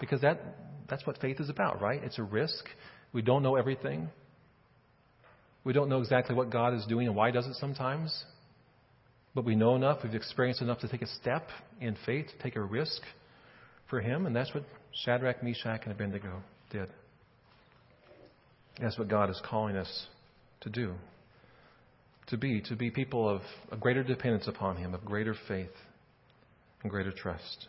because 0.00 0.20
that, 0.22 0.40
that's 0.88 1.06
what 1.06 1.18
faith 1.18 1.40
is 1.40 1.50
about, 1.50 1.80
right? 1.80 2.02
It's 2.02 2.18
a 2.18 2.22
risk. 2.22 2.64
We 3.12 3.22
don't 3.22 3.42
know 3.42 3.56
everything. 3.56 4.08
We 5.64 5.72
don't 5.72 5.88
know 5.88 5.98
exactly 6.00 6.34
what 6.34 6.50
God 6.50 6.74
is 6.74 6.86
doing 6.86 7.06
and 7.06 7.16
why 7.16 7.28
He 7.28 7.32
does 7.32 7.46
it 7.46 7.54
sometimes. 7.56 8.24
But 9.34 9.44
we 9.44 9.54
know 9.54 9.74
enough, 9.76 9.98
we've 10.02 10.14
experienced 10.14 10.62
enough 10.62 10.78
to 10.80 10.88
take 10.88 11.02
a 11.02 11.06
step 11.06 11.48
in 11.80 11.96
faith, 12.06 12.26
take 12.42 12.56
a 12.56 12.62
risk 12.62 13.02
for 13.88 14.00
Him. 14.00 14.26
And 14.26 14.34
that's 14.34 14.52
what 14.54 14.64
Shadrach, 15.04 15.42
Meshach, 15.42 15.82
and 15.84 15.92
Abednego 15.92 16.42
did. 16.70 16.88
That's 18.80 18.98
what 18.98 19.08
God 19.08 19.30
is 19.30 19.40
calling 19.44 19.76
us 19.76 20.06
to 20.60 20.70
do. 20.70 20.94
To 22.28 22.36
be, 22.36 22.60
to 22.62 22.76
be 22.76 22.90
people 22.90 23.28
of 23.28 23.42
a 23.70 23.76
greater 23.76 24.02
dependence 24.02 24.48
upon 24.48 24.76
Him, 24.76 24.94
of 24.94 25.04
greater 25.04 25.34
faith 25.46 25.70
and 26.82 26.90
greater 26.90 27.12
trust. 27.12 27.68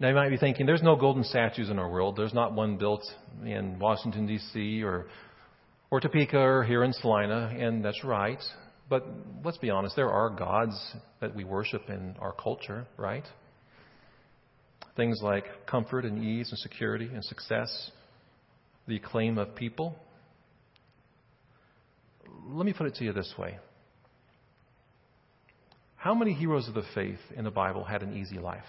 Now, 0.00 0.08
you 0.08 0.14
might 0.14 0.28
be 0.28 0.36
thinking, 0.36 0.64
there's 0.64 0.82
no 0.82 0.94
golden 0.94 1.24
statues 1.24 1.70
in 1.70 1.78
our 1.78 1.90
world. 1.90 2.16
There's 2.16 2.32
not 2.32 2.52
one 2.52 2.76
built 2.76 3.02
in 3.44 3.80
Washington, 3.80 4.26
D.C., 4.26 4.82
or, 4.84 5.06
or 5.90 5.98
Topeka, 6.00 6.38
or 6.38 6.62
here 6.62 6.84
in 6.84 6.92
Salina, 6.92 7.52
and 7.58 7.84
that's 7.84 8.04
right. 8.04 8.40
But 8.88 9.04
let's 9.44 9.58
be 9.58 9.70
honest, 9.70 9.96
there 9.96 10.10
are 10.10 10.30
gods 10.30 10.80
that 11.20 11.34
we 11.34 11.42
worship 11.42 11.82
in 11.88 12.14
our 12.20 12.32
culture, 12.32 12.86
right? 12.96 13.24
Things 14.98 15.20
like 15.22 15.44
comfort 15.66 16.04
and 16.04 16.24
ease 16.24 16.50
and 16.50 16.58
security 16.58 17.08
and 17.14 17.24
success, 17.24 17.92
the 18.88 18.96
acclaim 18.96 19.38
of 19.38 19.54
people. 19.54 19.94
Let 22.48 22.66
me 22.66 22.72
put 22.72 22.88
it 22.88 22.96
to 22.96 23.04
you 23.04 23.12
this 23.12 23.32
way 23.38 23.58
How 25.94 26.16
many 26.16 26.32
heroes 26.32 26.66
of 26.66 26.74
the 26.74 26.82
faith 26.96 27.20
in 27.36 27.44
the 27.44 27.50
Bible 27.52 27.84
had 27.84 28.02
an 28.02 28.16
easy 28.16 28.40
life? 28.40 28.64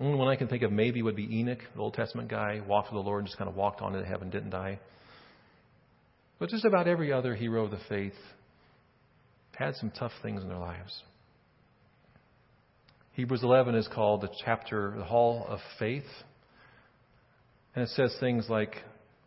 only 0.00 0.18
one 0.18 0.26
I 0.26 0.34
can 0.34 0.48
think 0.48 0.64
of 0.64 0.72
maybe 0.72 1.02
would 1.02 1.14
be 1.14 1.38
Enoch, 1.38 1.60
the 1.76 1.80
Old 1.80 1.94
Testament 1.94 2.28
guy, 2.28 2.62
walked 2.66 2.92
with 2.92 3.00
the 3.00 3.08
Lord 3.08 3.20
and 3.20 3.28
just 3.28 3.38
kind 3.38 3.48
of 3.48 3.54
walked 3.54 3.80
on 3.80 3.94
into 3.94 4.08
heaven, 4.08 4.28
didn't 4.28 4.50
die. 4.50 4.80
But 6.40 6.48
just 6.48 6.64
about 6.64 6.88
every 6.88 7.12
other 7.12 7.36
hero 7.36 7.64
of 7.64 7.70
the 7.70 7.78
faith 7.88 8.14
had 9.54 9.76
some 9.76 9.92
tough 9.92 10.12
things 10.20 10.42
in 10.42 10.48
their 10.48 10.58
lives. 10.58 11.02
Hebrews 13.20 13.42
11 13.42 13.74
is 13.74 13.86
called 13.86 14.22
the 14.22 14.30
chapter, 14.46 14.94
the 14.96 15.04
Hall 15.04 15.44
of 15.46 15.58
Faith. 15.78 16.06
And 17.74 17.84
it 17.84 17.90
says 17.90 18.16
things 18.18 18.46
like 18.48 18.76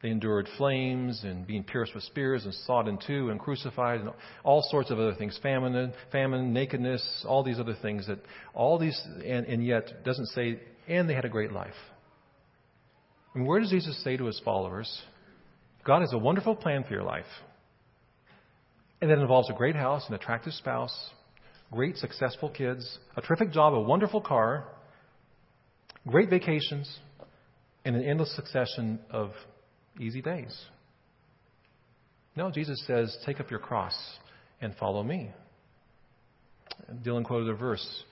They 0.01 0.09
endured 0.09 0.49
flames 0.57 1.21
and 1.23 1.45
being 1.45 1.63
pierced 1.63 1.93
with 1.93 2.03
spears 2.03 2.43
and 2.43 2.55
sawed 2.55 2.87
in 2.87 2.97
two 3.05 3.29
and 3.29 3.39
crucified 3.39 3.99
and 3.99 4.09
all 4.43 4.63
sorts 4.71 4.89
of 4.89 4.97
other 4.97 5.13
things 5.13 5.39
famine, 5.43 5.93
famine, 6.11 6.51
nakedness, 6.53 7.23
all 7.29 7.43
these 7.43 7.59
other 7.59 7.75
things 7.83 8.07
that 8.07 8.17
all 8.55 8.79
these, 8.79 8.99
and, 9.23 9.45
and 9.45 9.63
yet 9.63 10.03
doesn't 10.03 10.25
say, 10.29 10.59
and 10.87 11.07
they 11.07 11.13
had 11.13 11.25
a 11.25 11.29
great 11.29 11.51
life. 11.51 11.77
And 13.35 13.45
where 13.45 13.59
does 13.59 13.69
Jesus 13.69 14.03
say 14.03 14.17
to 14.17 14.25
his 14.25 14.41
followers, 14.43 15.03
God 15.85 15.99
has 16.01 16.13
a 16.13 16.17
wonderful 16.17 16.55
plan 16.55 16.83
for 16.83 16.95
your 16.95 17.03
life? 17.03 17.25
And 19.01 19.11
that 19.11 19.19
involves 19.19 19.51
a 19.51 19.53
great 19.53 19.75
house, 19.75 20.03
an 20.07 20.15
attractive 20.15 20.53
spouse, 20.53 21.11
great 21.73 21.97
successful 21.97 22.49
kids, 22.49 22.99
a 23.17 23.21
terrific 23.21 23.51
job, 23.51 23.73
a 23.73 23.81
wonderful 23.81 24.21
car, 24.21 24.65
great 26.07 26.29
vacations, 26.29 26.99
and 27.83 27.95
an 27.95 28.03
endless 28.03 28.33
succession 28.35 28.99
of 29.09 29.31
easy 29.99 30.21
days. 30.21 30.55
No, 32.35 32.51
Jesus 32.51 32.81
says, 32.85 33.15
take 33.25 33.39
up 33.39 33.49
your 33.49 33.59
cross 33.59 33.95
and 34.61 34.75
follow 34.75 35.03
me. 35.03 35.31
Dylan 37.03 37.25
quoted 37.25 37.49
a 37.49 37.55
verse 37.55 38.03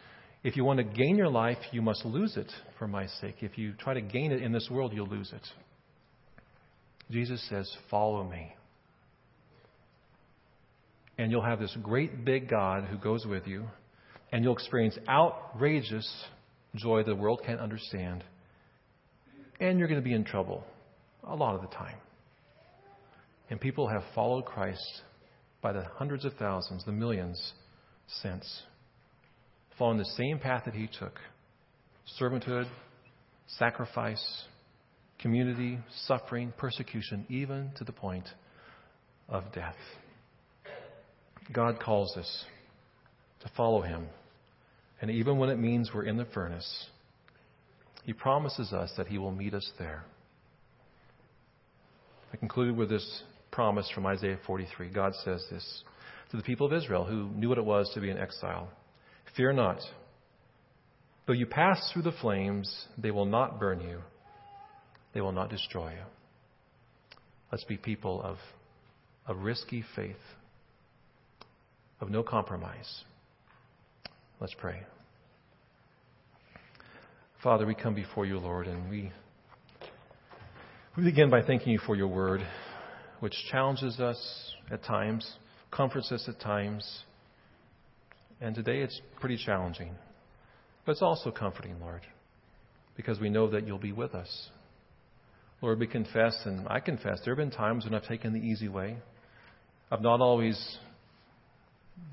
If 0.43 0.55
you 0.57 0.63
want 0.63 0.77
to 0.77 0.83
gain 0.83 1.15
your 1.15 1.29
life, 1.29 1.57
you 1.71 1.81
must 1.81 2.03
lose 2.03 2.37
it 2.37 2.51
for 2.79 2.87
my 2.87 3.05
sake. 3.21 3.35
If 3.41 3.57
you 3.57 3.73
try 3.73 3.93
to 3.93 4.01
gain 4.01 4.31
it 4.31 4.41
in 4.41 4.51
this 4.51 4.69
world, 4.71 4.91
you'll 4.93 5.07
lose 5.07 5.31
it. 5.33 5.47
Jesus 7.11 7.45
says, 7.49 7.71
Follow 7.89 8.23
me. 8.23 8.55
And 11.17 11.31
you'll 11.31 11.43
have 11.43 11.59
this 11.59 11.75
great 11.81 12.25
big 12.25 12.49
God 12.49 12.85
who 12.85 12.97
goes 12.97 13.25
with 13.25 13.45
you, 13.47 13.65
and 14.31 14.43
you'll 14.43 14.53
experience 14.53 14.97
outrageous 15.07 16.07
joy 16.75 17.03
the 17.03 17.15
world 17.15 17.41
can't 17.45 17.59
understand. 17.59 18.23
And 19.59 19.77
you're 19.77 19.87
going 19.87 19.99
to 19.99 20.03
be 20.03 20.13
in 20.13 20.23
trouble 20.23 20.63
a 21.23 21.35
lot 21.35 21.55
of 21.55 21.61
the 21.61 21.67
time. 21.67 21.97
And 23.49 23.59
people 23.59 23.87
have 23.87 24.03
followed 24.15 24.45
Christ 24.45 25.01
by 25.61 25.73
the 25.73 25.83
hundreds 25.95 26.25
of 26.25 26.33
thousands, 26.35 26.83
the 26.85 26.91
millions 26.91 27.53
since, 28.21 28.63
following 29.77 29.97
the 29.97 30.05
same 30.05 30.39
path 30.39 30.63
that 30.65 30.73
he 30.73 30.87
took 30.99 31.13
servanthood, 32.19 32.67
sacrifice, 33.59 34.45
community, 35.19 35.77
suffering, 36.07 36.53
persecution, 36.57 37.25
even 37.29 37.71
to 37.77 37.83
the 37.83 37.91
point 37.91 38.27
of 39.29 39.43
death. 39.53 39.75
God 41.53 41.79
calls 41.79 42.15
us 42.17 42.45
to 43.41 43.51
follow 43.55 43.81
him. 43.81 44.07
And 45.01 45.09
even 45.11 45.37
when 45.37 45.49
it 45.49 45.57
means 45.57 45.89
we're 45.93 46.05
in 46.05 46.17
the 46.17 46.25
furnace, 46.25 46.87
he 48.03 48.13
promises 48.13 48.71
us 48.71 48.91
that 48.97 49.07
he 49.07 49.17
will 49.17 49.31
meet 49.31 49.53
us 49.53 49.69
there. 49.79 50.03
I 52.33 52.37
concluded 52.37 52.77
with 52.77 52.89
this 52.89 53.23
promise 53.51 53.89
from 53.93 54.05
Isaiah 54.05 54.39
43. 54.45 54.89
God 54.89 55.13
says 55.25 55.45
this 55.51 55.83
to 56.29 56.37
the 56.37 56.43
people 56.43 56.65
of 56.67 56.73
Israel 56.73 57.03
who 57.03 57.29
knew 57.29 57.49
what 57.49 57.57
it 57.57 57.65
was 57.65 57.91
to 57.93 57.99
be 57.99 58.09
in 58.09 58.17
exile 58.17 58.69
Fear 59.35 59.53
not. 59.53 59.79
Though 61.25 61.33
you 61.33 61.45
pass 61.45 61.91
through 61.91 62.01
the 62.01 62.11
flames, 62.11 62.87
they 62.97 63.11
will 63.11 63.25
not 63.25 63.59
burn 63.59 63.81
you, 63.81 64.01
they 65.13 65.21
will 65.21 65.31
not 65.31 65.49
destroy 65.49 65.91
you. 65.91 66.03
Let's 67.51 67.63
be 67.63 67.77
people 67.77 68.21
of, 68.21 68.37
of 69.27 69.43
risky 69.43 69.83
faith, 69.95 70.15
of 72.01 72.09
no 72.09 72.23
compromise. 72.23 73.03
Let's 74.39 74.55
pray. 74.55 74.81
Father, 77.43 77.65
we 77.65 77.75
come 77.75 77.93
before 77.95 78.25
you, 78.25 78.39
Lord, 78.39 78.67
and 78.67 78.89
we 78.89 79.11
we 80.97 81.03
begin 81.03 81.29
by 81.29 81.41
thanking 81.41 81.71
you 81.71 81.79
for 81.79 81.95
your 81.95 82.07
word, 82.07 82.45
which 83.21 83.33
challenges 83.49 83.99
us 83.99 84.53
at 84.69 84.83
times, 84.83 85.37
comforts 85.71 86.11
us 86.11 86.27
at 86.27 86.39
times, 86.41 87.03
and 88.41 88.53
today 88.55 88.79
it's 88.79 88.99
pretty 89.19 89.37
challenging. 89.37 89.95
But 90.85 90.93
it's 90.93 91.01
also 91.01 91.31
comforting, 91.31 91.79
Lord, 91.79 92.01
because 92.97 93.19
we 93.19 93.29
know 93.29 93.49
that 93.51 93.65
you'll 93.65 93.77
be 93.77 93.93
with 93.93 94.13
us. 94.13 94.49
Lord, 95.61 95.79
we 95.79 95.87
confess, 95.87 96.35
and 96.45 96.67
I 96.67 96.79
confess, 96.79 97.21
there 97.23 97.35
have 97.35 97.37
been 97.37 97.55
times 97.55 97.85
when 97.85 97.93
I've 97.93 98.07
taken 98.07 98.33
the 98.33 98.39
easy 98.39 98.67
way. 98.67 98.97
I've 99.91 100.01
not 100.01 100.19
always 100.19 100.77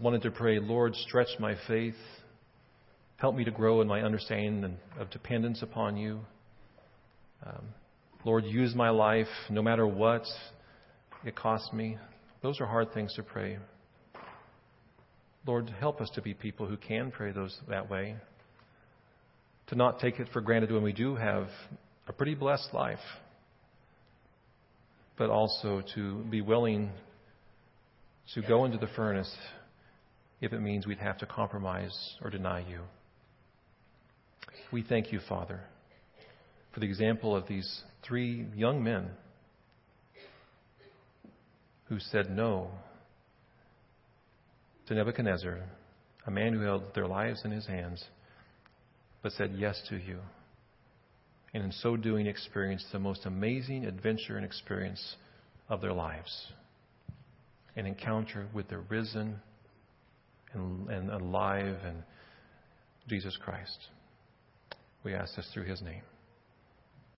wanted 0.00 0.22
to 0.22 0.30
pray, 0.30 0.58
Lord, 0.58 0.94
stretch 0.94 1.28
my 1.38 1.56
faith. 1.66 1.94
Help 3.16 3.34
me 3.34 3.44
to 3.44 3.50
grow 3.50 3.80
in 3.80 3.88
my 3.88 4.00
understanding 4.02 4.76
of 4.98 5.10
dependence 5.10 5.62
upon 5.62 5.96
you. 5.96 6.20
Um, 7.44 7.64
Lord, 8.24 8.44
use 8.44 8.74
my 8.74 8.90
life 8.90 9.26
no 9.50 9.62
matter 9.62 9.86
what 9.86 10.22
it 11.24 11.34
costs 11.34 11.72
me. 11.72 11.98
Those 12.42 12.60
are 12.60 12.66
hard 12.66 12.92
things 12.92 13.14
to 13.14 13.22
pray. 13.22 13.58
Lord, 15.46 15.68
help 15.80 16.00
us 16.00 16.10
to 16.14 16.22
be 16.22 16.34
people 16.34 16.66
who 16.66 16.76
can 16.76 17.10
pray 17.10 17.32
those 17.32 17.58
that 17.68 17.90
way. 17.90 18.16
To 19.68 19.74
not 19.74 19.98
take 20.00 20.20
it 20.20 20.28
for 20.32 20.40
granted 20.40 20.70
when 20.70 20.82
we 20.82 20.92
do 20.92 21.16
have 21.16 21.48
a 22.06 22.12
pretty 22.12 22.34
blessed 22.34 22.72
life, 22.72 22.98
but 25.16 25.30
also 25.30 25.82
to 25.94 26.18
be 26.30 26.40
willing 26.40 26.90
to 28.34 28.42
go 28.42 28.64
into 28.64 28.78
the 28.78 28.88
furnace 28.94 29.34
if 30.40 30.52
it 30.52 30.60
means 30.60 30.86
we'd 30.86 30.98
have 30.98 31.18
to 31.18 31.26
compromise 31.26 32.16
or 32.22 32.30
deny 32.30 32.60
you. 32.60 32.80
We 34.72 34.82
thank 34.82 35.12
you, 35.12 35.20
Father, 35.28 35.60
for 36.72 36.80
the 36.80 36.86
example 36.86 37.34
of 37.34 37.46
these 37.48 37.82
three 38.02 38.46
young 38.54 38.82
men 38.82 39.10
who 41.86 41.98
said 41.98 42.30
no 42.30 42.70
to 44.86 44.94
Nebuchadnezzar, 44.94 45.58
a 46.26 46.30
man 46.30 46.52
who 46.52 46.60
held 46.60 46.94
their 46.94 47.06
lives 47.06 47.42
in 47.44 47.50
his 47.50 47.66
hands, 47.66 48.04
but 49.22 49.32
said 49.32 49.54
yes 49.56 49.80
to 49.88 49.96
you. 49.96 50.18
And 51.54 51.64
in 51.64 51.72
so 51.72 51.96
doing, 51.96 52.26
experienced 52.26 52.86
the 52.92 52.98
most 52.98 53.24
amazing 53.24 53.86
adventure 53.86 54.36
and 54.36 54.44
experience 54.44 55.16
of 55.68 55.80
their 55.80 55.92
lives 55.92 56.52
an 57.76 57.86
encounter 57.86 58.48
with 58.52 58.68
the 58.68 58.78
risen 58.78 59.40
and, 60.54 60.88
and 60.90 61.10
alive 61.10 61.76
and 61.84 62.02
Jesus 63.08 63.36
Christ. 63.42 63.88
We 65.04 65.14
ask 65.14 65.36
this 65.36 65.48
through 65.52 65.64
his 65.64 65.80
name. 65.82 66.02